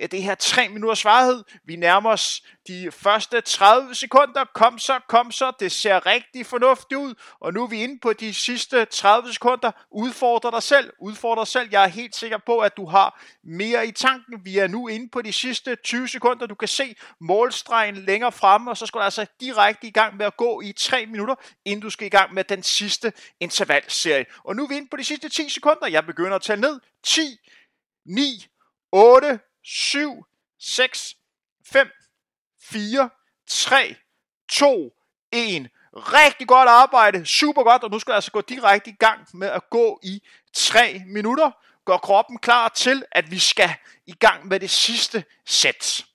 det 0.07 0.23
her 0.23 0.35
3 0.35 0.69
minutters 0.69 1.05
varighed. 1.05 1.45
Vi 1.65 1.77
nærmer 1.77 2.11
os 2.11 2.43
de 2.69 2.91
første 2.93 3.41
30 3.41 3.95
sekunder. 3.95 4.45
Kom 4.55 4.79
så, 4.79 5.01
kom 5.09 5.33
så. 5.33 5.53
Det 5.61 5.73
ser 5.73 6.07
rigtig 6.07 6.47
fornuftigt 6.47 6.99
ud. 6.99 7.15
Og 7.41 7.53
nu 7.55 7.63
er 7.63 7.67
vi 7.67 7.83
inde 7.83 7.99
på 8.03 8.13
de 8.13 8.35
sidste 8.35 8.85
30 8.85 9.33
sekunder. 9.33 9.71
Udfordre 9.91 10.51
dig 10.51 10.63
selv. 10.63 10.93
Udfordre 11.01 11.41
dig 11.41 11.49
selv. 11.49 11.69
Jeg 11.73 11.85
er 11.85 11.89
helt 11.89 12.17
sikker 12.17 12.39
på, 12.47 12.59
at 12.59 12.77
du 12.77 12.87
har 12.87 13.23
mere 13.45 13.87
i 13.87 13.93
tanken. 13.93 14.45
Vi 14.45 14.59
er 14.59 14.67
nu 14.67 14.89
inde 14.89 15.09
på 15.09 15.23
de 15.23 15.33
sidste 15.33 15.77
20 15.77 16.09
sekunder. 16.09 16.47
Du 16.47 16.55
kan 16.55 16.69
se 16.69 16.95
målstregen 17.21 17.97
længere 17.97 18.33
fremme, 18.33 18.71
og 18.71 18.77
så 18.77 18.87
skal 18.87 18.99
du 18.99 19.05
altså 19.05 19.27
direkte 19.41 19.87
i 19.87 19.91
gang 19.91 20.17
med 20.17 20.27
at 20.27 20.37
gå 20.37 20.61
i 20.61 20.73
3 20.73 21.07
minutter, 21.07 21.35
inden 21.65 21.83
du 21.83 21.91
skal 21.91 22.07
i 22.07 22.11
gang 22.11 22.35
med 22.35 22.45
den 22.45 22.63
sidste 22.63 23.13
intervalserie. 23.41 24.27
Og 24.45 24.57
nu 24.57 24.65
er 24.65 24.69
vi 24.69 24.77
inde 24.77 24.89
på 24.91 24.97
de 24.97 25.05
sidste 25.05 25.29
10 25.29 25.49
sekunder. 25.49 25.87
Jeg 25.87 26.07
begynder 26.07 26.35
at 26.37 26.43
tælle 26.43 26.61
ned. 26.61 26.81
10, 27.05 27.39
9, 28.07 28.47
8, 28.93 29.41
7, 29.65 30.25
6, 30.59 31.17
5, 31.67 31.89
4, 32.61 33.11
3, 33.47 33.97
2, 34.49 34.97
1. 35.33 35.71
Rigtig 35.97 36.49
godt 36.49 36.69
arbejde, 36.69 37.27
super 37.27 37.63
godt, 37.63 37.83
og 37.83 37.91
nu 37.91 37.99
skal 37.99 38.13
jeg 38.13 38.17
altså 38.17 38.31
gå 38.31 38.41
direkte 38.41 38.91
i 38.91 38.95
gang 38.99 39.29
med 39.35 39.49
at 39.49 39.71
gå 39.71 40.01
i 40.03 40.23
3 40.55 41.03
minutter. 41.07 41.51
Gør 41.85 41.97
kroppen 41.97 42.39
klar 42.39 42.69
til, 42.69 43.05
at 43.13 43.31
vi 43.31 43.39
skal 43.39 43.71
i 44.07 44.13
gang 44.13 44.49
med 44.49 44.61
det 44.61 44.71
sidste 44.71 45.25
sæt. 45.47 46.07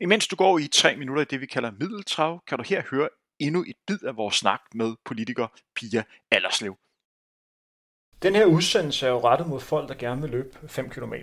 Imens 0.00 0.28
du 0.28 0.36
går 0.36 0.58
i 0.58 0.68
3 0.68 0.96
minutter 0.96 1.22
i 1.22 1.24
det, 1.24 1.40
vi 1.40 1.46
kalder 1.46 1.70
middeltrav, 1.70 2.42
kan 2.46 2.58
du 2.58 2.64
her 2.64 2.82
høre 2.90 3.08
endnu 3.38 3.64
et 3.68 3.76
bid 3.86 4.02
af 4.02 4.16
vores 4.16 4.36
snak 4.36 4.60
med 4.74 4.96
politiker 5.04 5.46
Pia 5.74 6.04
Allerslev. 6.30 6.76
Den 8.22 8.34
her 8.34 8.44
udsendelse 8.44 9.06
er 9.06 9.10
jo 9.10 9.28
rettet 9.28 9.46
mod 9.46 9.60
folk, 9.60 9.88
der 9.88 9.94
gerne 9.94 10.20
vil 10.20 10.30
løbe 10.30 10.48
5 10.68 10.90
km. 10.90 11.14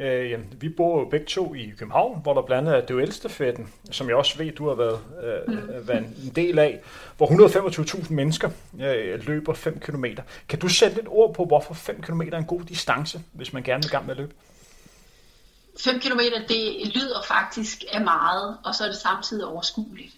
Øh, 0.00 0.38
vi 0.60 0.68
bor 0.68 1.00
jo 1.00 1.04
begge 1.04 1.26
to 1.26 1.54
i 1.54 1.72
København, 1.78 2.22
hvor 2.22 2.34
der 2.34 2.42
blandt 2.42 2.68
andet 2.68 2.82
er 2.82 2.86
duelstafetten, 2.86 3.72
som 3.90 4.08
jeg 4.08 4.16
også 4.16 4.38
ved, 4.38 4.52
du 4.52 4.68
har 4.68 4.74
været, 4.74 5.00
øh, 5.22 5.88
været 5.88 5.98
en 5.98 6.32
del 6.36 6.58
af, 6.58 6.80
hvor 7.16 7.26
125.000 7.26 8.12
mennesker 8.12 8.50
øh, 8.80 9.26
løber 9.26 9.54
5 9.54 9.80
km. 9.80 10.04
Kan 10.48 10.58
du 10.58 10.68
sætte 10.68 10.96
lidt 10.96 11.08
ord 11.08 11.34
på, 11.34 11.44
hvorfor 11.44 11.74
5 11.74 12.02
km 12.02 12.20
er 12.20 12.38
en 12.38 12.44
god 12.44 12.60
distance, 12.60 13.22
hvis 13.32 13.52
man 13.52 13.62
gerne 13.62 13.82
vil 13.82 13.90
gang 13.90 14.06
med 14.06 14.14
at 14.14 14.18
løbe? 14.18 14.34
5 15.80 16.00
km, 16.00 16.20
det 16.48 16.94
lyder 16.94 17.22
faktisk 17.28 17.84
af 17.92 18.00
meget, 18.00 18.56
og 18.64 18.74
så 18.74 18.84
er 18.84 18.88
det 18.88 18.96
samtidig 18.96 19.44
overskueligt. 19.46 20.16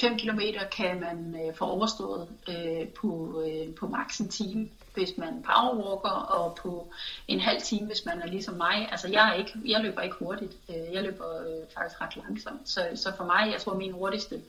5 0.00 0.12
øh, 0.12 0.18
km 0.18 0.40
kan 0.76 1.00
man 1.00 1.36
øh, 1.46 1.54
få 1.54 1.64
overstået 1.64 2.28
øh, 2.48 2.88
på, 2.88 3.42
på 3.80 3.86
maks 3.86 4.18
en 4.18 4.28
time 4.28 4.68
hvis 4.96 5.16
man 5.16 5.42
powerwalker, 5.42 6.08
og 6.08 6.54
på 6.62 6.92
en 7.28 7.40
halv 7.40 7.62
time, 7.62 7.86
hvis 7.86 8.04
man 8.04 8.22
er 8.22 8.26
ligesom 8.26 8.54
mig. 8.54 8.88
Altså, 8.90 9.08
jeg, 9.08 9.28
er 9.28 9.34
ikke, 9.34 9.52
jeg 9.66 9.80
løber 9.80 10.00
ikke 10.02 10.16
hurtigt. 10.18 10.52
Øh, 10.68 10.94
jeg 10.94 11.02
løber 11.02 11.40
øh, 11.40 11.62
faktisk 11.74 12.00
ret 12.00 12.16
langsomt. 12.16 12.68
Så, 12.68 12.88
så 12.94 13.12
for 13.16 13.24
mig, 13.24 13.52
jeg 13.52 13.60
tror, 13.60 13.74
min 13.74 13.92
hurtigste 13.92 14.40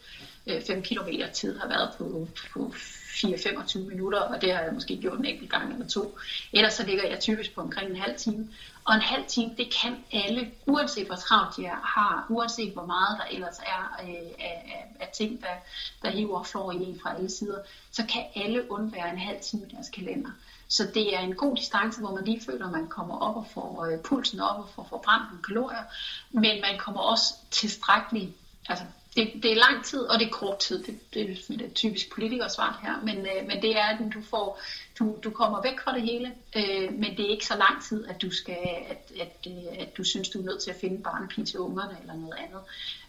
5 0.68 0.78
øh, 0.78 0.84
km 0.84 1.10
tid 1.34 1.60
har 1.60 1.68
været 1.68 1.90
på, 1.98 2.28
på 2.54 2.74
4-25 3.18 3.80
minutter, 3.80 4.20
og 4.20 4.42
det 4.42 4.54
har 4.54 4.62
jeg 4.62 4.74
måske 4.74 4.98
gjort 4.98 5.20
en 5.20 5.26
enkelt 5.26 5.52
gang 5.52 5.74
eller 5.74 5.88
to. 5.88 6.18
Ellers 6.54 6.74
så 6.74 6.86
ligger 6.86 7.08
jeg 7.08 7.20
typisk 7.20 7.56
på 7.56 7.62
omkring 7.62 7.90
en 7.90 7.96
halv 7.96 8.18
time. 8.18 8.50
Og 8.86 8.96
en 8.96 9.02
halv 9.02 9.26
time, 9.28 9.52
det 9.58 9.74
kan 9.82 10.04
alle, 10.12 10.52
uanset 10.66 11.06
hvor 11.06 11.16
travlt 11.16 11.58
de 11.58 11.68
har, 11.68 12.26
uanset 12.30 12.74
hvor 12.74 12.86
meget 12.86 13.18
der 13.18 13.36
ellers 13.36 13.60
er 13.60 13.98
øh, 14.04 14.10
af, 14.40 14.56
af, 14.76 14.96
af 15.00 15.10
ting, 15.14 15.42
der, 15.42 15.56
der 16.02 16.10
hiver 16.10 16.40
og 16.40 16.48
flår 16.48 16.72
i 16.72 16.76
en 16.76 17.00
fra 17.04 17.16
alle 17.16 17.30
sider, 17.30 17.60
så 17.92 18.04
kan 18.14 18.24
alle 18.36 18.72
undvære 18.72 19.10
en 19.10 19.18
halv 19.18 19.40
time 19.42 19.68
i 19.68 19.76
deres 19.76 19.90
kalender. 19.90 20.30
Så 20.68 20.88
det 20.94 21.16
er 21.16 21.20
en 21.20 21.36
god 21.36 21.56
distance, 21.56 22.00
hvor 22.00 22.16
man 22.16 22.26
lige 22.26 22.42
føler, 22.46 22.66
at 22.66 22.72
man 22.72 22.88
kommer 22.88 23.18
op 23.18 23.36
og 23.36 23.48
får 23.54 23.86
øh, 23.86 24.00
pulsen 24.00 24.40
op 24.40 24.60
og 24.60 24.70
får 24.76 24.88
forbrændt 24.90 25.26
nogle 25.30 25.44
kalorier, 25.44 25.84
men 26.32 26.62
man 26.62 26.78
kommer 26.80 27.02
også 27.02 27.34
tilstrækkeligt, 27.52 28.32
altså 28.70 28.84
det, 29.18 29.44
det 29.44 29.52
er 29.52 29.56
lang 29.56 29.86
tid, 29.86 30.00
og 30.00 30.20
det 30.20 30.28
er 30.28 30.32
kort 30.32 30.60
tid. 30.60 30.84
Det, 30.84 31.14
det, 31.14 31.32
er 31.32 31.36
sådan 31.36 31.66
et 31.66 31.74
typisk 31.74 32.14
politikersvar 32.14 32.80
her, 32.84 33.02
men, 33.04 33.18
øh, 33.18 33.48
men 33.48 33.62
det 33.62 33.78
er, 33.78 33.84
at 33.84 33.98
du, 34.14 34.22
får, 34.22 34.60
du, 35.00 35.18
du 35.24 35.30
kommer 35.30 35.62
væk 35.62 35.80
fra 35.80 35.94
det 35.94 36.02
hele, 36.02 36.34
øh, 36.56 36.94
men 36.94 37.18
det 37.18 37.26
er 37.26 37.30
ikke 37.30 37.46
så 37.46 37.58
lang 37.58 37.84
tid, 37.84 38.08
at 38.08 38.22
du 38.22 38.32
skal, 38.32 38.58
at, 38.90 39.12
at, 39.20 39.48
øh, 39.48 39.80
at 39.80 39.98
du 39.98 40.04
synes, 40.04 40.30
du 40.30 40.40
er 40.40 40.46
nødt 40.46 40.62
til 40.62 40.72
at 40.72 40.78
finde 40.82 41.04
barnepige 41.04 41.46
til 41.46 41.60
ungerne 41.60 41.98
eller 42.02 42.14
noget 42.16 42.36
andet. 42.38 42.62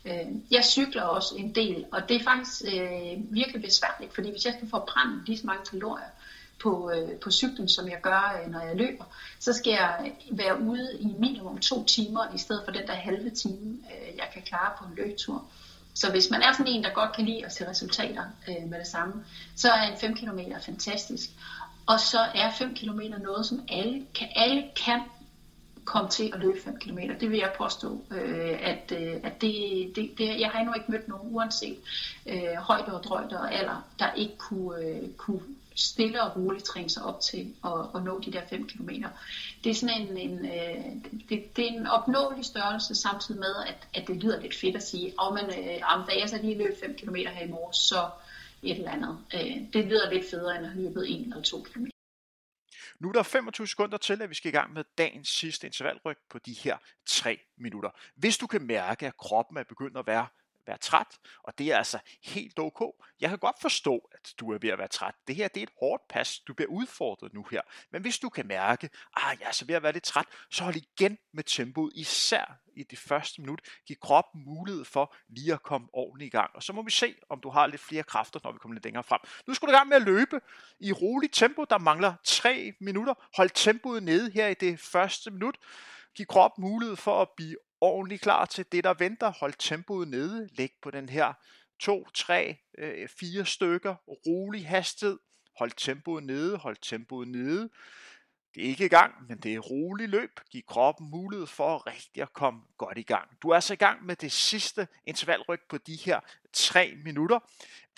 Øh, 0.04 0.34
jeg 0.50 0.64
cykler 0.64 1.02
også 1.02 1.34
en 1.36 1.54
del, 1.54 1.84
og 1.92 2.08
det 2.08 2.16
er 2.16 2.24
faktisk 2.24 2.62
øh, 2.74 3.34
virkelig 3.34 3.62
besværligt, 3.62 4.14
fordi 4.14 4.30
hvis 4.30 4.44
jeg 4.44 4.54
skal 4.56 4.70
forbrænde 4.70 5.24
lige 5.26 5.38
så 5.38 5.46
mange 5.46 5.64
kalorier, 5.70 6.10
på, 6.62 6.90
øh, 6.90 7.16
på 7.20 7.30
cyklen, 7.30 7.68
som 7.68 7.88
jeg 7.88 8.00
gør, 8.02 8.40
øh, 8.42 8.52
når 8.52 8.60
jeg 8.60 8.76
løber, 8.76 9.04
så 9.38 9.52
skal 9.52 9.70
jeg 9.70 10.12
være 10.30 10.60
ude 10.60 10.98
i 11.00 11.06
minimum 11.18 11.58
to 11.58 11.84
timer, 11.84 12.34
i 12.34 12.38
stedet 12.38 12.62
for 12.64 12.72
den 12.72 12.86
der 12.86 12.94
halve 12.94 13.30
time, 13.30 13.78
øh, 13.92 14.16
jeg 14.16 14.28
kan 14.32 14.42
klare 14.42 14.72
på 14.78 14.84
en 14.84 14.94
løbetur. 14.96 15.44
Så 16.00 16.10
hvis 16.10 16.30
man 16.30 16.42
er 16.42 16.52
sådan 16.52 16.72
en, 16.72 16.84
der 16.84 16.90
godt 16.90 17.12
kan 17.12 17.24
lide 17.24 17.46
at 17.46 17.52
se 17.52 17.68
resultater 17.68 18.24
øh, 18.48 18.70
med 18.70 18.78
det 18.78 18.86
samme, 18.86 19.24
så 19.56 19.70
er 19.70 19.82
en 19.82 19.98
5 19.98 20.14
km 20.14 20.38
fantastisk. 20.66 21.30
Og 21.86 22.00
så 22.00 22.18
er 22.34 22.50
5 22.50 22.74
km 22.74 23.00
noget, 23.22 23.46
som 23.46 23.64
alle 23.68 24.06
kan, 24.14 24.28
alle 24.36 24.64
kan 24.84 25.00
komme 25.84 26.10
til 26.10 26.30
at 26.34 26.40
løbe 26.40 26.58
5 26.64 26.76
km. 26.76 26.98
Det 27.20 27.30
vil 27.30 27.38
jeg 27.38 27.52
påstå, 27.58 28.04
øh, 28.10 28.58
at, 28.62 28.92
øh, 28.96 29.20
at 29.22 29.40
det, 29.40 29.52
det, 29.96 30.10
det, 30.18 30.40
jeg 30.40 30.50
har 30.50 30.58
endnu 30.60 30.74
ikke 30.74 30.90
mødt 30.90 31.08
nogen, 31.08 31.34
uanset 31.34 31.76
øh, 32.26 32.54
højde 32.58 32.94
og 32.94 33.04
drøjde 33.04 33.40
og 33.40 33.54
alder, 33.54 33.88
der 33.98 34.12
ikke 34.12 34.36
kunne, 34.38 34.84
øh, 34.84 35.08
kunne 35.16 35.42
stille 35.78 36.22
og 36.22 36.36
roligt 36.36 36.64
træne 36.64 36.90
sig 36.90 37.02
op 37.02 37.20
til 37.20 37.54
at, 37.64 37.72
at 37.94 38.02
nå 38.04 38.20
de 38.20 38.32
der 38.32 38.46
5 38.46 38.68
km. 38.68 38.88
Det 39.64 39.70
er 39.70 39.74
sådan 39.74 40.00
en, 40.00 40.16
en, 40.16 40.46
øh, 40.46 40.84
det, 41.28 41.56
det 41.56 41.64
er 41.64 41.72
en 41.72 41.86
opnåelig 41.86 42.44
størrelse, 42.44 42.94
samtidig 42.94 43.40
med, 43.40 43.54
at, 43.66 43.88
at 43.94 44.08
det 44.08 44.16
lyder 44.16 44.40
lidt 44.40 44.54
fedt 44.54 44.76
at 44.76 44.82
sige, 44.82 45.06
at 45.06 45.34
man, 45.34 45.44
øh, 45.44 45.80
da 46.08 46.20
jeg 46.20 46.28
så 46.28 46.38
lige 46.42 46.58
løb 46.58 46.80
5 46.80 46.96
km 46.96 47.14
her 47.14 47.44
i 47.44 47.50
morges, 47.50 47.76
så 47.76 48.10
et 48.62 48.76
eller 48.76 48.90
andet. 48.90 49.18
Øh, 49.34 49.72
det 49.72 49.84
lyder 49.84 50.12
lidt 50.12 50.30
federe, 50.30 50.56
end 50.56 50.66
at 50.66 50.72
have 50.72 50.82
løbet 50.84 51.10
1 51.10 51.20
eller 51.20 51.42
2 51.42 51.62
km. 51.62 51.84
Nu 53.00 53.08
er 53.08 53.12
der 53.12 53.22
25 53.22 53.66
sekunder 53.66 53.96
til, 53.96 54.22
at 54.22 54.30
vi 54.30 54.34
skal 54.34 54.48
i 54.48 54.56
gang 54.56 54.72
med 54.72 54.84
dagens 54.98 55.28
sidste 55.28 55.66
intervalryk 55.66 56.18
på 56.30 56.38
de 56.38 56.52
her 56.52 56.76
3 57.06 57.38
minutter. 57.58 57.90
Hvis 58.16 58.38
du 58.38 58.46
kan 58.46 58.62
mærke, 58.62 59.06
at 59.06 59.16
kroppen 59.16 59.56
er 59.56 59.64
begyndt 59.64 59.96
at 59.96 60.06
være 60.06 60.26
være 60.68 60.78
træt, 60.78 61.18
og 61.42 61.58
det 61.58 61.72
er 61.72 61.76
altså 61.76 61.98
helt 62.22 62.58
ok. 62.58 62.82
Jeg 63.20 63.28
kan 63.28 63.38
godt 63.38 63.60
forstå, 63.60 64.08
at 64.12 64.34
du 64.40 64.52
er 64.52 64.58
ved 64.58 64.70
at 64.70 64.78
være 64.78 64.88
træt. 64.88 65.14
Det 65.28 65.36
her 65.36 65.48
det 65.48 65.60
er 65.60 65.62
et 65.62 65.72
hårdt 65.80 66.08
pas. 66.08 66.38
Du 66.38 66.54
bliver 66.54 66.70
udfordret 66.70 67.34
nu 67.34 67.46
her. 67.50 67.60
Men 67.90 68.02
hvis 68.02 68.18
du 68.18 68.28
kan 68.28 68.46
mærke, 68.46 68.84
at 69.16 69.22
ah, 69.22 69.36
jeg 69.40 69.46
er 69.48 69.52
så 69.52 69.64
ved 69.64 69.74
at 69.74 69.82
være 69.82 69.92
lidt 69.92 70.04
træt, 70.04 70.26
så 70.50 70.64
hold 70.64 70.76
igen 70.76 71.18
med 71.32 71.44
tempoet, 71.44 71.92
især 71.94 72.58
i 72.76 72.82
det 72.82 72.98
første 72.98 73.40
minut. 73.40 73.60
Giv 73.86 73.96
kroppen 73.96 74.44
mulighed 74.44 74.84
for 74.84 75.14
lige 75.28 75.52
at 75.52 75.62
komme 75.62 75.88
ordentligt 75.92 76.26
i 76.26 76.36
gang. 76.36 76.50
Og 76.54 76.62
så 76.62 76.72
må 76.72 76.82
vi 76.82 76.90
se, 76.90 77.14
om 77.28 77.40
du 77.40 77.50
har 77.50 77.66
lidt 77.66 77.80
flere 77.80 78.02
kræfter, 78.02 78.40
når 78.44 78.52
vi 78.52 78.58
kommer 78.58 78.74
lidt 78.74 78.84
længere 78.84 79.04
frem. 79.04 79.20
Nu 79.46 79.54
skal 79.54 79.68
du 79.68 79.72
i 79.72 79.76
gang 79.76 79.88
med 79.88 79.96
at 79.96 80.02
løbe 80.02 80.40
i 80.80 80.92
roligt 80.92 81.34
tempo. 81.34 81.64
Der 81.64 81.78
mangler 81.78 82.14
3 82.24 82.72
minutter. 82.80 83.14
Hold 83.36 83.50
tempoet 83.54 84.02
nede 84.02 84.30
her 84.30 84.48
i 84.48 84.54
det 84.54 84.80
første 84.80 85.30
minut. 85.30 85.56
Giv 86.14 86.26
kroppen 86.26 86.64
mulighed 86.64 86.96
for 86.96 87.22
at 87.22 87.28
blive 87.36 87.56
ordentligt 87.80 88.22
klar 88.22 88.44
til 88.44 88.64
det, 88.72 88.84
der 88.84 88.94
venter. 88.94 89.32
Hold 89.40 89.54
tempoet 89.58 90.08
nede. 90.08 90.48
Læg 90.52 90.72
på 90.82 90.90
den 90.90 91.08
her 91.08 91.32
2, 91.80 92.08
3, 92.10 92.58
4 93.20 93.44
stykker. 93.44 93.94
Rolig 94.08 94.68
hastighed. 94.68 95.18
Hold 95.58 95.72
tempoet 95.76 96.24
nede. 96.24 96.56
Hold 96.56 96.76
tempoet 96.82 97.28
nede. 97.28 97.70
Det 98.54 98.64
er 98.64 98.68
ikke 98.68 98.84
i 98.84 98.88
gang, 98.88 99.14
men 99.28 99.38
det 99.38 99.54
er 99.54 99.58
rolig 99.58 100.08
løb. 100.08 100.40
Giv 100.50 100.62
kroppen 100.68 101.10
mulighed 101.10 101.46
for 101.46 101.86
rigtig 101.86 102.22
at 102.22 102.32
komme 102.32 102.60
godt 102.78 102.98
i 102.98 103.02
gang. 103.02 103.28
Du 103.42 103.48
er 103.48 103.60
så 103.60 103.72
i 103.72 103.76
gang 103.76 104.06
med 104.06 104.16
det 104.16 104.32
sidste 104.32 104.88
intervalryg 105.06 105.60
på 105.68 105.78
de 105.78 105.96
her 105.96 106.20
3 106.52 106.94
minutter. 107.04 107.38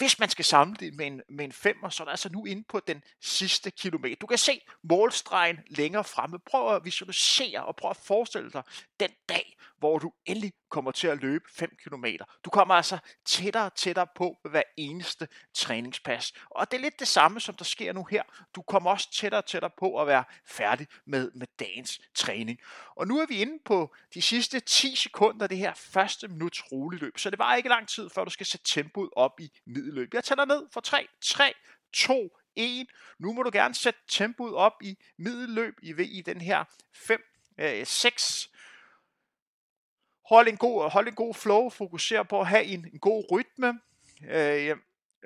Hvis 0.01 0.19
man 0.19 0.29
skal 0.29 0.45
samle 0.45 0.77
det 0.77 0.95
med 0.95 1.07
en, 1.07 1.23
med 1.29 1.45
en 1.45 1.53
femmer, 1.53 1.89
så 1.89 2.03
er 2.03 2.05
der 2.05 2.11
altså 2.11 2.29
nu 2.33 2.45
inde 2.45 2.65
på 2.69 2.81
den 2.87 3.03
sidste 3.23 3.71
kilometer. 3.71 4.17
Du 4.17 4.27
kan 4.27 4.39
se 4.39 4.61
målstregen 4.83 5.59
længere 5.67 6.05
fremme. 6.05 6.39
Prøv 6.39 6.75
at 6.75 6.85
visualisere 6.85 7.65
og 7.65 7.77
prøv 7.77 7.91
at 7.91 7.97
forestille 7.97 8.51
dig 8.51 8.63
den 9.01 9.11
dag, 9.29 9.57
hvor 9.79 9.99
du 9.99 10.13
endelig 10.27 10.53
kommer 10.71 10.91
til 10.91 11.07
at 11.07 11.19
løbe 11.19 11.45
5 11.53 11.71
km. 11.85 12.05
Du 12.45 12.51
kommer 12.51 12.75
altså 12.75 12.99
tættere 13.27 13.65
og 13.65 13.75
tættere 13.75 14.07
på 14.17 14.37
hver 14.51 14.63
eneste 14.77 15.29
træningspas. 15.55 16.33
Og 16.51 16.71
det 16.71 16.77
er 16.77 16.81
lidt 16.81 16.99
det 16.99 17.09
samme, 17.09 17.41
som 17.41 17.55
der 17.55 17.65
sker 17.65 17.93
nu 17.93 18.05
her. 18.05 18.23
Du 18.55 18.63
kommer 18.63 18.91
også 18.91 19.13
tættere 19.13 19.41
og 19.41 19.47
tættere 19.47 19.71
på 19.79 20.01
at 20.01 20.07
være 20.07 20.25
færdig 20.47 20.87
med, 21.07 21.31
med 21.35 21.47
dagens 21.59 22.01
træning. 22.15 22.59
Og 22.97 23.07
nu 23.07 23.19
er 23.19 23.27
vi 23.27 23.41
inde 23.41 23.59
på 23.65 23.95
de 24.15 24.23
sidste 24.23 24.61
10 24.61 24.97
sekunder 24.97 25.43
af 25.43 25.49
det 25.49 25.59
her 25.59 25.75
første 25.75 26.29
minuts 26.29 26.73
rolig 26.73 27.01
løb. 27.01 27.19
Så 27.19 27.31
det 27.31 27.39
var 27.39 27.55
ikke 27.55 27.69
lang 27.69 27.89
tid, 27.89 28.11
før 28.11 28.25
du 28.25 28.31
skal 28.41 28.47
sætte 28.47 28.67
tempoet 28.67 29.11
op 29.17 29.41
i 29.41 29.51
middelløb. 29.67 30.15
Jeg 30.15 30.25
tæller 30.25 30.45
ned 30.45 30.67
for 30.73 30.81
3, 30.81 31.09
3, 31.21 31.55
2, 31.93 32.39
1. 32.57 32.87
Nu 33.19 33.33
må 33.33 33.43
du 33.43 33.51
gerne 33.53 33.75
sætte 33.75 34.01
tempoet 34.09 34.55
op 34.55 34.83
i 34.83 34.99
middelløb 35.19 35.75
i, 35.83 36.19
i 36.19 36.23
den 36.23 36.41
her 36.41 36.65
5, 36.95 37.23
øh, 37.59 37.87
6. 37.87 38.51
Hold 40.29 40.49
en, 40.49 40.57
god, 40.57 40.91
hold 40.91 41.09
en 41.09 41.15
god 41.15 41.35
flow, 41.35 41.71
fokuser 41.71 42.23
på 42.23 42.41
at 42.41 42.47
have 42.47 42.65
en, 42.65 42.89
en 42.93 42.99
god 42.99 43.25
rytme. 43.33 43.81
Øh, 44.31 44.77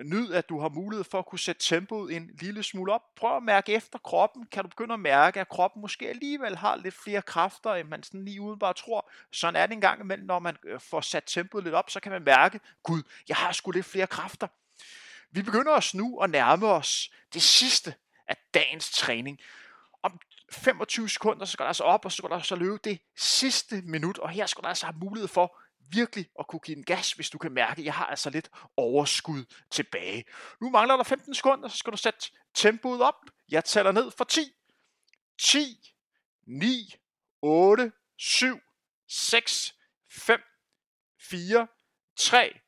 Nyd, 0.03 0.33
at 0.33 0.49
du 0.49 0.61
har 0.61 0.69
mulighed 0.69 1.05
for 1.05 1.19
at 1.19 1.27
kunne 1.27 1.39
sætte 1.39 1.63
tempoet 1.63 2.17
en 2.17 2.31
lille 2.41 2.63
smule 2.63 2.93
op. 2.93 3.03
Prøv 3.17 3.37
at 3.37 3.43
mærke 3.43 3.73
efter 3.73 3.99
kroppen. 3.99 4.47
Kan 4.47 4.63
du 4.63 4.69
begynde 4.69 4.95
at 4.95 5.01
mærke, 5.01 5.41
at 5.41 5.49
kroppen 5.49 5.83
måske 5.83 6.09
alligevel 6.09 6.57
har 6.57 6.77
lidt 6.77 6.95
flere 6.95 7.23
kræfter, 7.23 7.75
end 7.75 7.89
man 7.89 8.03
sådan 8.03 8.25
lige 8.25 8.41
udenbart 8.41 8.77
tror. 8.77 9.11
Sådan 9.33 9.57
er 9.57 9.67
det 9.67 9.75
en 9.75 9.81
gang 9.81 10.01
imellem, 10.01 10.27
når 10.27 10.39
man 10.39 10.57
øh, 10.65 10.81
får 10.81 11.01
sat 11.01 11.23
tempoet 11.27 11.65
lidt 11.65 11.75
op, 11.75 11.91
så 11.91 12.01
kan 12.01 12.13
man 12.13 12.23
mærke, 12.23 12.61
gud, 12.83 13.03
jeg 13.29 13.37
har 13.37 13.53
sgu 13.53 13.71
lidt 13.71 13.87
flere 13.87 14.07
kræfter. 14.07 14.47
Vi 15.31 15.43
begynder 15.43 15.73
os 15.73 15.95
nu 15.95 16.19
at 16.19 16.31
nærme 16.31 16.67
os 16.67 17.11
det 17.35 17.43
sidste 17.43 17.95
af 18.29 18.37
dagens 18.55 18.91
træning. 18.91 19.41
Om 20.03 20.21
25 20.53 21.09
sekunder, 21.09 21.45
så 21.45 21.57
går 21.57 21.65
der 21.65 21.69
altså 21.69 21.85
op, 21.85 22.05
og 22.05 22.13
så 22.13 22.23
går 22.23 22.29
der 22.29 22.37
altså 22.37 22.57
løbe 22.57 22.79
det 22.85 23.01
sidste 23.17 23.83
minut, 23.83 24.19
og 24.19 24.31
her 24.31 24.47
skal 24.47 24.63
der 24.63 24.69
altså 24.69 24.87
have 24.87 24.99
mulighed 24.99 25.29
for 25.29 25.57
virkelig 25.89 26.31
at 26.39 26.47
kunne 26.47 26.61
give 26.61 26.77
en 26.77 26.85
gas, 26.85 27.13
hvis 27.13 27.31
du 27.31 27.39
kan 27.39 27.53
mærke, 27.53 27.79
at 27.79 27.85
jeg 27.85 27.95
har 27.95 28.07
altså 28.07 28.31
lidt 28.31 28.51
overskud 28.77 29.45
tilbage. 29.71 30.25
Nu 30.61 30.71
mangler 30.71 30.97
der 30.97 31.05
15 31.05 31.35
sekunder, 31.35 31.69
så 31.69 31.77
skal 31.77 31.93
du 31.93 31.97
sætte 31.97 32.31
tempoet 32.55 33.03
op. 33.03 33.15
Jeg 33.51 33.65
tæller 33.65 33.93
ned 33.93 34.11
for 34.11 34.25
10. 34.25 34.41
10, 35.39 35.95
9, 36.47 36.95
8, 37.43 37.93
7, 38.19 38.61
6, 39.09 39.75
5, 40.11 40.41
4, 41.21 41.67
3, 42.17 42.61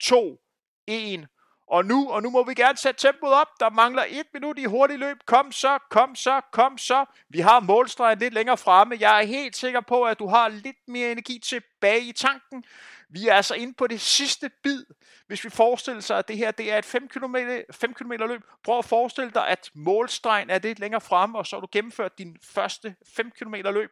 2, 0.00 0.40
1. 0.86 1.28
Og 1.74 1.84
nu, 1.84 2.10
og 2.10 2.22
nu 2.22 2.30
må 2.30 2.44
vi 2.44 2.54
gerne 2.54 2.78
sætte 2.78 3.00
tempoet 3.00 3.32
op. 3.32 3.48
Der 3.60 3.70
mangler 3.70 4.04
et 4.08 4.26
minut 4.34 4.58
i 4.58 4.64
hurtigt 4.64 5.00
løb. 5.00 5.16
Kom 5.26 5.52
så, 5.52 5.78
kom 5.90 6.14
så, 6.14 6.40
kom 6.52 6.78
så. 6.78 7.04
Vi 7.28 7.40
har 7.40 7.60
målstregen 7.60 8.18
lidt 8.18 8.34
længere 8.34 8.56
fremme. 8.56 8.96
Jeg 9.00 9.22
er 9.22 9.26
helt 9.26 9.56
sikker 9.56 9.80
på, 9.80 10.02
at 10.02 10.18
du 10.18 10.26
har 10.26 10.48
lidt 10.48 10.88
mere 10.88 11.12
energi 11.12 11.38
tilbage 11.38 12.00
i 12.00 12.12
tanken. 12.12 12.64
Vi 13.08 13.28
er 13.28 13.34
altså 13.34 13.54
inde 13.54 13.74
på 13.74 13.86
det 13.86 14.00
sidste 14.00 14.50
bid. 14.62 14.84
Hvis 15.26 15.44
vi 15.44 15.50
forestiller 15.50 16.00
sig, 16.00 16.18
at 16.18 16.28
det 16.28 16.36
her 16.36 16.50
det 16.50 16.72
er 16.72 16.78
et 16.78 16.84
5 16.84 17.08
km, 17.08 17.36
5 17.70 17.94
km 17.94 18.12
løb, 18.12 18.42
prøv 18.64 18.78
at 18.78 18.84
forestille 18.84 19.30
dig, 19.30 19.48
at 19.48 19.70
målstregen 19.74 20.50
er 20.50 20.58
lidt 20.58 20.78
længere 20.78 21.00
fremme, 21.00 21.38
og 21.38 21.46
så 21.46 21.56
har 21.56 21.60
du 21.60 21.68
gennemført 21.72 22.18
din 22.18 22.36
første 22.42 22.94
5 23.16 23.30
km 23.30 23.54
løb. 23.54 23.90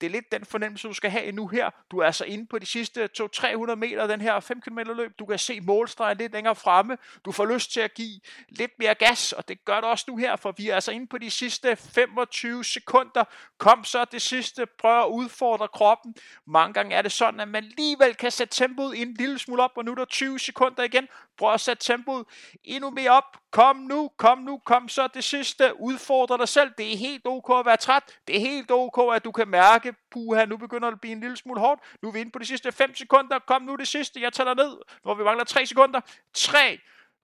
Det 0.00 0.06
er 0.06 0.10
lidt 0.10 0.32
den 0.32 0.44
fornemmelse, 0.44 0.88
du 0.88 0.92
skal 0.92 1.10
have 1.10 1.32
nu 1.32 1.46
her. 1.46 1.70
Du 1.90 1.98
er 1.98 2.06
altså 2.06 2.24
inde 2.24 2.46
på 2.46 2.58
de 2.58 2.66
sidste 2.66 3.08
200-300 3.20 3.74
meter 3.74 4.06
den 4.06 4.20
her 4.20 4.40
5 4.40 4.60
km 4.60 4.78
løb. 4.78 5.18
Du 5.18 5.26
kan 5.26 5.38
se 5.38 5.60
målstregen 5.60 6.18
lidt 6.18 6.32
længere 6.32 6.56
fremme. 6.56 6.98
Du 7.24 7.32
får 7.32 7.46
lyst 7.46 7.72
til 7.72 7.80
at 7.80 7.94
give 7.94 8.20
lidt 8.48 8.72
mere 8.78 8.94
gas, 8.94 9.32
og 9.32 9.48
det 9.48 9.64
gør 9.64 9.80
du 9.80 9.86
også 9.86 10.04
nu 10.08 10.16
her, 10.16 10.36
for 10.36 10.54
vi 10.56 10.68
er 10.68 10.74
altså 10.74 10.92
inde 10.92 11.06
på 11.06 11.18
de 11.18 11.30
sidste 11.30 11.76
25 11.76 12.64
sekunder. 12.64 13.24
Kom 13.58 13.84
så 13.84 14.04
det 14.04 14.22
sidste. 14.22 14.66
Prøv 14.66 15.00
at 15.00 15.08
udfordre 15.08 15.68
kroppen. 15.68 16.14
Mange 16.46 16.74
gange 16.74 16.96
er 16.96 17.02
det 17.02 17.12
sådan, 17.12 17.40
at 17.40 17.48
man 17.48 17.64
alligevel 17.64 18.14
kan 18.14 18.30
sætte 18.30 18.49
tempoet 18.50 19.02
en 19.02 19.14
lille 19.14 19.38
smule 19.38 19.62
op, 19.62 19.70
og 19.76 19.84
nu 19.84 19.90
er 19.90 19.94
der 19.94 20.04
20 20.04 20.38
sekunder 20.38 20.82
igen. 20.82 21.08
Prøv 21.38 21.52
at 21.52 21.60
sætte 21.60 21.84
tempoet 21.84 22.26
endnu 22.64 22.90
mere 22.90 23.10
op. 23.10 23.36
Kom 23.50 23.76
nu, 23.76 24.10
kom 24.16 24.38
nu, 24.38 24.60
kom 24.64 24.88
så 24.88 25.08
det 25.14 25.24
sidste. 25.24 25.80
Udfordre 25.80 26.38
dig 26.38 26.48
selv. 26.48 26.70
Det 26.78 26.92
er 26.92 26.96
helt 26.96 27.22
ok 27.26 27.50
at 27.58 27.66
være 27.66 27.76
træt. 27.76 28.18
Det 28.28 28.36
er 28.36 28.40
helt 28.40 28.70
ok, 28.70 29.14
at 29.14 29.24
du 29.24 29.32
kan 29.32 29.48
mærke, 29.48 29.94
puha, 30.10 30.44
nu 30.44 30.56
begynder 30.56 30.88
det 30.88 30.94
at 30.94 31.00
blive 31.00 31.12
en 31.12 31.20
lille 31.20 31.36
smule 31.36 31.60
hårdt. 31.60 31.80
Nu 32.02 32.08
er 32.08 32.12
vi 32.12 32.20
inde 32.20 32.30
på 32.32 32.38
de 32.38 32.46
sidste 32.46 32.72
5 32.72 32.94
sekunder. 32.94 33.38
Kom 33.38 33.62
nu 33.62 33.76
det 33.76 33.88
sidste. 33.88 34.20
Jeg 34.20 34.32
tæller 34.32 34.54
ned. 34.54 34.76
Nu 35.04 35.14
vi 35.14 35.24
mangler 35.24 35.44
3 35.44 35.66
sekunder. 35.66 36.00
3, 36.34 36.78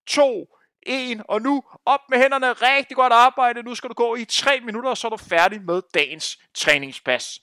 2, 0.06 0.46
1, 0.82 1.22
og 1.28 1.42
nu 1.42 1.62
op 1.84 2.00
med 2.10 2.18
hænderne. 2.18 2.52
Rigtig 2.52 2.96
godt 2.96 3.12
arbejde. 3.12 3.62
Nu 3.62 3.74
skal 3.74 3.88
du 3.88 3.94
gå 3.94 4.14
i 4.14 4.24
3 4.24 4.60
minutter, 4.60 4.90
og 4.90 4.96
så 4.96 5.06
er 5.06 5.10
du 5.10 5.16
færdig 5.16 5.62
med 5.62 5.82
dagens 5.94 6.38
træningspas. 6.54 7.40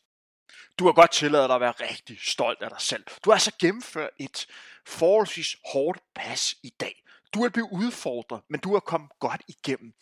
Du 0.80 0.86
har 0.86 0.94
godt 0.94 1.12
tilladet 1.12 1.50
dig 1.50 1.56
at 1.56 1.62
være 1.62 1.72
rigtig 1.72 2.20
stolt 2.22 2.62
af 2.62 2.70
dig 2.70 2.82
selv. 2.82 3.04
Du 3.26 3.30
har 3.30 3.34
altså 3.34 3.52
gennemført 3.60 4.10
et 4.20 4.48
forholdsvis 4.86 5.56
hårdt 5.74 6.00
pas 6.16 6.56
i 6.64 6.70
dag. 6.70 7.04
Du 7.34 7.44
er 7.44 7.50
blevet 7.50 7.70
udfordret, 7.72 8.42
men 8.50 8.60
du 8.60 8.76
er 8.76 8.80
kommet 8.80 9.12
godt 9.20 9.42
igennem. 9.48 9.94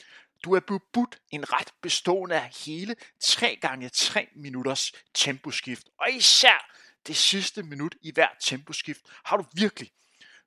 Du 0.44 0.56
er 0.56 0.60
blevet 0.60 0.84
budt 0.94 1.20
en 1.32 1.54
ret 1.54 1.74
bestående 1.82 2.36
af 2.36 2.52
hele 2.66 2.96
3 3.20 3.58
gange 3.62 3.90
3 3.90 4.28
minutters 4.36 4.92
temposkift. 5.14 5.88
Og 5.98 6.12
især 6.12 6.72
det 7.08 7.18
sidste 7.18 7.64
minut 7.64 7.96
i 8.02 8.12
hver 8.14 8.28
temposkift 8.40 9.02
har 9.26 9.38
du 9.38 9.46
virkelig 9.54 9.92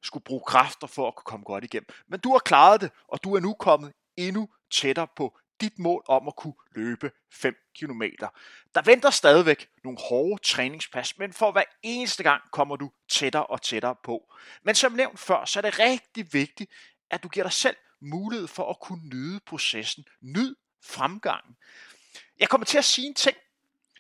skulle 0.02 0.24
bruge 0.24 0.42
kræfter 0.46 0.86
for 0.86 1.08
at 1.08 1.14
kunne 1.14 1.24
komme 1.24 1.44
godt 1.44 1.64
igennem. 1.64 1.88
Men 2.08 2.20
du 2.20 2.32
har 2.32 2.38
klaret 2.38 2.80
det, 2.80 2.90
og 3.08 3.24
du 3.24 3.34
er 3.34 3.40
nu 3.40 3.54
kommet 3.54 3.92
endnu 4.16 4.48
tættere 4.70 5.08
på 5.16 5.38
dit 5.60 5.78
mål 5.78 6.02
om 6.08 6.28
at 6.28 6.36
kunne 6.36 6.54
løbe 6.74 7.10
5 7.32 7.56
km. 7.78 8.02
Der 8.74 8.82
venter 8.82 9.10
stadigvæk 9.10 9.68
nogle 9.84 9.98
hårde 10.08 10.42
træningspas, 10.42 11.18
men 11.18 11.32
for 11.32 11.52
hver 11.52 11.64
eneste 11.82 12.22
gang 12.22 12.42
kommer 12.50 12.76
du 12.76 12.90
tættere 13.08 13.46
og 13.46 13.62
tættere 13.62 13.96
på. 14.04 14.34
Men 14.62 14.74
som 14.74 14.92
nævnt 14.92 15.18
før, 15.18 15.44
så 15.44 15.60
er 15.60 15.62
det 15.62 15.78
rigtig 15.78 16.32
vigtigt, 16.32 16.70
at 17.10 17.22
du 17.22 17.28
giver 17.28 17.44
dig 17.44 17.52
selv 17.52 17.76
mulighed 18.00 18.46
for 18.46 18.70
at 18.70 18.80
kunne 18.80 19.08
nyde 19.08 19.40
processen. 19.40 20.04
Nyd 20.20 20.56
fremgangen. 20.82 21.56
Jeg 22.40 22.48
kommer 22.48 22.64
til 22.64 22.78
at 22.78 22.84
sige 22.84 23.06
en 23.06 23.14
ting, 23.14 23.36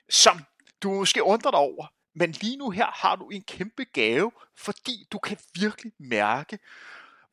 som 0.08 0.44
du 0.82 0.90
måske 0.90 1.22
undrer 1.22 1.50
dig 1.50 1.60
over, 1.60 1.86
men 2.14 2.32
lige 2.32 2.56
nu 2.56 2.70
her 2.70 2.86
har 2.86 3.16
du 3.16 3.28
en 3.28 3.42
kæmpe 3.42 3.84
gave, 3.84 4.32
fordi 4.56 5.08
du 5.12 5.18
kan 5.18 5.38
virkelig 5.54 5.92
mærke, 5.98 6.58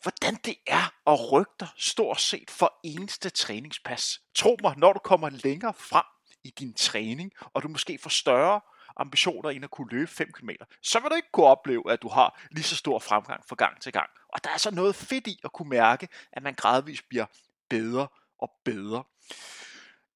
hvordan 0.01 0.35
det 0.35 0.55
er 0.67 0.93
at 1.07 1.31
rykke 1.31 1.51
dig 1.59 1.67
stort 1.77 2.21
set 2.21 2.51
for 2.51 2.79
eneste 2.83 3.29
træningspas. 3.29 4.21
Tro 4.35 4.57
mig, 4.61 4.77
når 4.77 4.93
du 4.93 4.99
kommer 4.99 5.29
længere 5.29 5.73
frem 5.73 6.05
i 6.43 6.49
din 6.49 6.73
træning, 6.73 7.31
og 7.53 7.63
du 7.63 7.67
måske 7.67 7.97
får 7.97 8.09
større 8.09 8.61
ambitioner 8.97 9.49
end 9.49 9.63
at 9.63 9.71
kunne 9.71 9.91
løbe 9.91 10.07
5 10.07 10.31
km, 10.31 10.49
så 10.81 10.99
vil 10.99 11.09
du 11.09 11.15
ikke 11.15 11.31
kunne 11.31 11.45
opleve, 11.45 11.91
at 11.91 12.01
du 12.01 12.09
har 12.09 12.41
lige 12.51 12.63
så 12.63 12.75
stor 12.75 12.99
fremgang 12.99 13.43
fra 13.49 13.55
gang 13.55 13.81
til 13.81 13.93
gang. 13.93 14.09
Og 14.33 14.43
der 14.43 14.49
er 14.49 14.57
så 14.57 14.71
noget 14.71 14.95
fedt 14.95 15.27
i 15.27 15.39
at 15.43 15.51
kunne 15.53 15.69
mærke, 15.69 16.07
at 16.31 16.43
man 16.43 16.53
gradvist 16.53 17.09
bliver 17.09 17.25
bedre 17.69 18.07
og 18.39 18.51
bedre. 18.65 19.03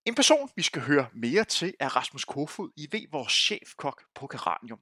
En 0.06 0.16
person, 0.16 0.50
vi 0.56 0.62
skal 0.62 0.82
høre 0.82 1.08
mere 1.14 1.44
til, 1.44 1.74
er 1.80 1.96
Rasmus 1.96 2.26
Kofod, 2.26 2.72
I 2.76 2.88
ved, 2.92 3.12
vores 3.12 3.34
chefkok 3.34 4.04
på 4.16 4.28
Geranium. 4.28 4.80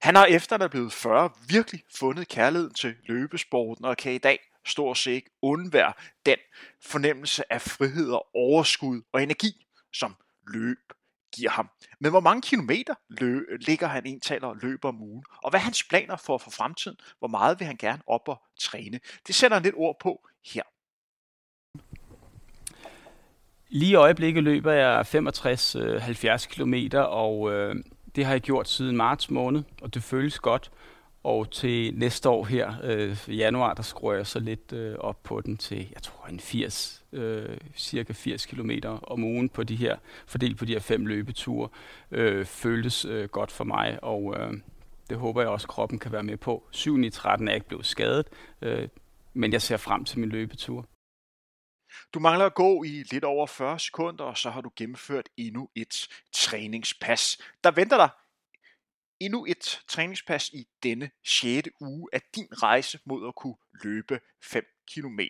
Han 0.00 0.14
har 0.14 0.26
efter 0.26 0.56
at 0.56 0.62
er 0.62 0.68
blevet 0.68 0.92
40 0.92 1.30
virkelig 1.48 1.82
fundet 1.98 2.28
kærligheden 2.28 2.74
til 2.74 2.96
løbesporten 3.08 3.84
og 3.84 3.96
kan 3.96 4.12
i 4.12 4.18
dag 4.18 4.38
stort 4.66 4.98
set 4.98 5.12
ikke 5.12 5.30
undvære 5.42 5.92
den 6.26 6.36
fornemmelse 6.82 7.52
af 7.52 7.62
frihed 7.62 8.10
og 8.10 8.26
overskud 8.34 9.02
og 9.12 9.22
energi, 9.22 9.66
som 9.92 10.16
løb 10.48 10.78
giver 11.34 11.50
ham. 11.50 11.70
Men 12.00 12.10
hvor 12.10 12.20
mange 12.20 12.42
kilometer 12.42 12.94
lø- 13.20 13.56
ligger 13.66 13.86
han 13.86 14.06
indtaler 14.06 14.40
taler 14.40 14.48
og 14.48 14.56
løber 14.62 14.88
om 14.88 15.02
ugen? 15.02 15.24
Og 15.42 15.50
hvad 15.50 15.60
er 15.60 15.64
hans 15.64 15.84
planer 15.84 16.16
for, 16.16 16.38
for 16.38 16.50
fremtiden? 16.50 16.96
Hvor 17.18 17.28
meget 17.28 17.60
vil 17.60 17.66
han 17.66 17.76
gerne 17.76 18.02
op 18.06 18.28
og 18.28 18.42
træne? 18.60 19.00
Det 19.26 19.34
sætter 19.34 19.54
han 19.54 19.62
lidt 19.62 19.74
ord 19.74 19.96
på 20.00 20.28
her. 20.54 20.62
Lige 23.68 23.90
i 23.90 23.94
øjeblikket 23.94 24.42
løber 24.42 24.72
jeg 24.72 25.00
65-70 25.00 25.08
øh, 25.78 26.38
km, 26.38 26.96
og 26.96 27.52
øh, 27.52 27.76
det 28.16 28.24
har 28.24 28.32
jeg 28.32 28.40
gjort 28.40 28.68
siden 28.68 28.96
marts 28.96 29.30
måned, 29.30 29.62
og 29.82 29.94
det 29.94 30.02
føles 30.02 30.38
godt. 30.38 30.70
Og 31.24 31.50
til 31.50 31.94
næste 31.94 32.28
år 32.28 32.44
her, 32.44 32.74
øh, 32.82 33.38
januar, 33.38 33.74
der 33.74 33.82
skruer 33.82 34.14
jeg 34.14 34.26
så 34.26 34.40
lidt 34.40 34.72
øh, 34.72 34.94
op 34.98 35.22
på 35.22 35.40
den 35.40 35.56
til, 35.56 35.88
jeg 35.94 36.02
tror, 36.02 36.26
en 36.26 36.40
80, 36.40 37.04
øh, 37.12 37.56
cirka 37.76 38.12
80 38.12 38.46
km 38.46 38.70
om 39.02 39.24
ugen 39.24 39.48
på 39.48 39.62
de 39.62 39.76
her, 39.76 39.96
fordelt 40.26 40.58
på 40.58 40.64
de 40.64 40.72
her 40.72 40.80
fem 40.80 41.06
løbeture, 41.06 41.68
øh, 42.10 42.44
føltes 42.44 43.04
øh, 43.04 43.28
godt 43.28 43.50
for 43.50 43.64
mig, 43.64 43.98
og 44.02 44.34
øh, 44.38 44.52
det 45.10 45.18
håber 45.18 45.40
jeg 45.40 45.50
også, 45.50 45.68
kroppen 45.68 45.98
kan 45.98 46.12
være 46.12 46.22
med 46.22 46.36
på. 46.36 46.64
7 46.70 46.98
i 46.98 47.10
13 47.10 47.48
er 47.48 47.54
ikke 47.54 47.68
blevet 47.68 47.86
skadet, 47.86 48.26
øh, 48.62 48.88
men 49.34 49.52
jeg 49.52 49.62
ser 49.62 49.76
frem 49.76 50.04
til 50.04 50.20
min 50.20 50.28
løbetur. 50.28 50.86
Du 52.14 52.20
mangler 52.20 52.46
at 52.46 52.54
gå 52.54 52.82
i 52.82 53.02
lidt 53.10 53.24
over 53.24 53.46
40 53.46 53.78
sekunder, 53.78 54.24
og 54.24 54.38
så 54.38 54.50
har 54.50 54.60
du 54.60 54.70
gennemført 54.76 55.28
endnu 55.36 55.70
et 55.74 56.08
træningspas. 56.32 57.38
Der 57.64 57.70
venter 57.70 57.96
dig 57.96 58.08
endnu 59.20 59.46
et 59.48 59.82
træningspas 59.88 60.48
i 60.48 60.66
denne 60.82 61.10
6. 61.24 61.68
uge 61.80 62.08
af 62.12 62.22
din 62.34 62.48
rejse 62.52 62.98
mod 63.04 63.28
at 63.28 63.34
kunne 63.34 63.56
løbe 63.72 64.20
5 64.42 64.64
km. 64.94 65.20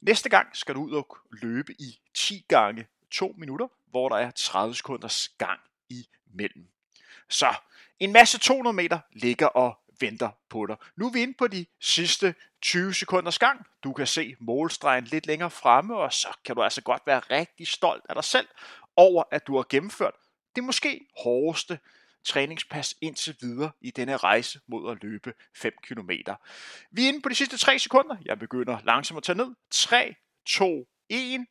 Næste 0.00 0.28
gang 0.28 0.56
skal 0.56 0.74
du 0.74 0.82
ud 0.82 0.92
og 0.92 1.16
løbe 1.30 1.72
i 1.72 2.00
10 2.14 2.44
gange 2.48 2.86
2 3.10 3.34
minutter, 3.38 3.68
hvor 3.86 4.08
der 4.08 4.16
er 4.16 4.30
30 4.30 4.74
sekunders 4.74 5.28
gang 5.28 5.60
imellem. 5.88 6.68
Så 7.28 7.54
en 7.98 8.12
masse 8.12 8.38
200 8.38 8.74
meter 8.76 8.98
ligger 9.12 9.46
og 9.46 9.81
venter 10.02 10.30
på 10.50 10.66
dig. 10.66 10.76
Nu 10.96 11.06
er 11.06 11.12
vi 11.12 11.22
inde 11.22 11.34
på 11.38 11.46
de 11.46 11.66
sidste 11.80 12.34
20 12.62 12.94
sekunders 12.94 13.38
gang. 13.38 13.66
Du 13.84 13.92
kan 13.92 14.06
se 14.06 14.36
målstregen 14.40 15.04
lidt 15.04 15.26
længere 15.26 15.50
fremme, 15.50 15.96
og 15.96 16.12
så 16.12 16.28
kan 16.44 16.56
du 16.56 16.62
altså 16.62 16.82
godt 16.82 17.02
være 17.06 17.20
rigtig 17.20 17.68
stolt 17.68 18.02
af 18.08 18.14
dig 18.14 18.24
selv 18.24 18.48
over, 18.96 19.22
at 19.30 19.46
du 19.46 19.56
har 19.56 19.66
gennemført 19.68 20.14
det 20.56 20.64
måske 20.64 21.06
hårdeste 21.22 21.78
træningspas 22.24 22.94
indtil 23.00 23.36
videre 23.40 23.70
i 23.80 23.90
denne 23.90 24.16
rejse 24.16 24.60
mod 24.66 24.92
at 24.92 25.02
løbe 25.02 25.34
5 25.56 25.72
km. 25.82 26.10
Vi 26.90 27.04
er 27.04 27.08
inde 27.08 27.22
på 27.22 27.28
de 27.28 27.34
sidste 27.34 27.56
3 27.56 27.78
sekunder. 27.78 28.16
Jeg 28.24 28.38
begynder 28.38 28.78
langsomt 28.84 29.16
at 29.16 29.22
tage 29.22 29.36
ned. 29.36 29.54
3, 29.70 30.14
2, 30.46 30.88
1. 31.08 31.46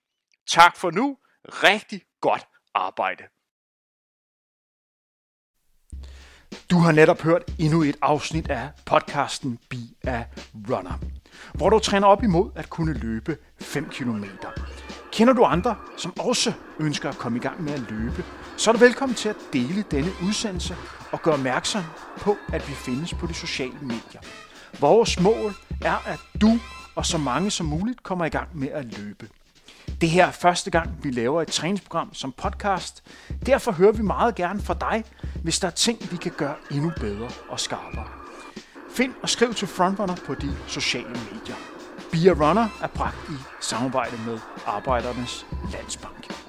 Tak 0.47 0.77
for 0.77 0.91
nu. 0.91 1.17
Rigtig 1.45 2.01
godt 2.21 2.47
arbejde. 2.73 3.23
Du 6.69 6.79
har 6.79 6.91
netop 6.91 7.21
hørt 7.21 7.43
endnu 7.59 7.83
et 7.83 7.95
afsnit 8.01 8.49
af 8.49 8.69
podcasten 8.85 9.59
Be 9.69 9.77
a 10.03 10.23
Runner. 10.69 10.99
hvor 11.53 11.69
du 11.69 11.79
træner 11.79 12.07
op 12.07 12.23
imod 12.23 12.51
at 12.55 12.69
kunne 12.69 12.93
løbe 12.93 13.37
5 13.61 13.85
km. 13.85 14.23
Kender 15.11 15.33
du 15.33 15.43
andre, 15.43 15.75
som 15.97 16.19
også 16.19 16.53
ønsker 16.79 17.09
at 17.09 17.17
komme 17.17 17.37
i 17.37 17.41
gang 17.41 17.63
med 17.63 17.73
at 17.73 17.91
løbe, 17.91 18.23
så 18.57 18.71
er 18.71 18.73
du 18.73 18.79
velkommen 18.79 19.15
til 19.15 19.29
at 19.29 19.35
dele 19.53 19.83
denne 19.91 20.11
udsendelse 20.23 20.75
og 21.11 21.21
gøre 21.21 21.33
opmærksom 21.33 21.83
på, 22.17 22.37
at 22.53 22.69
vi 22.69 22.73
findes 22.73 23.13
på 23.13 23.27
de 23.27 23.33
sociale 23.33 23.77
medier. 23.81 24.21
Vores 24.79 25.19
mål 25.19 25.53
er, 25.81 26.07
at 26.07 26.19
du 26.41 26.59
og 26.95 27.05
så 27.05 27.17
mange 27.17 27.51
som 27.51 27.65
muligt 27.65 28.03
kommer 28.03 28.25
i 28.25 28.29
gang 28.29 28.57
med 28.57 28.67
at 28.67 28.97
løbe. 28.97 29.29
Det 30.01 30.09
her 30.09 30.25
er 30.25 30.31
første 30.31 30.71
gang, 30.71 31.03
vi 31.03 31.11
laver 31.11 31.41
et 31.41 31.47
træningsprogram 31.47 32.13
som 32.13 32.31
podcast. 32.31 33.03
Derfor 33.45 33.71
hører 33.71 33.91
vi 33.91 34.01
meget 34.01 34.35
gerne 34.35 34.61
fra 34.61 34.73
dig, 34.73 35.03
hvis 35.43 35.59
der 35.59 35.67
er 35.67 35.71
ting, 35.71 36.11
vi 36.11 36.17
kan 36.17 36.31
gøre 36.37 36.55
endnu 36.71 36.91
bedre 36.99 37.29
og 37.49 37.59
skarpere. 37.59 38.07
Find 38.95 39.13
og 39.23 39.29
skriv 39.29 39.53
til 39.53 39.67
Frontrunner 39.67 40.15
på 40.25 40.35
de 40.35 40.57
sociale 40.67 41.09
medier. 41.09 41.55
Be 42.11 42.17
a 42.29 42.47
Runner 42.47 42.67
er 42.81 42.87
bragt 42.87 43.29
i 43.29 43.33
samarbejde 43.61 44.17
med 44.25 44.39
Arbejdernes 44.65 45.45
Landsbank. 45.73 46.40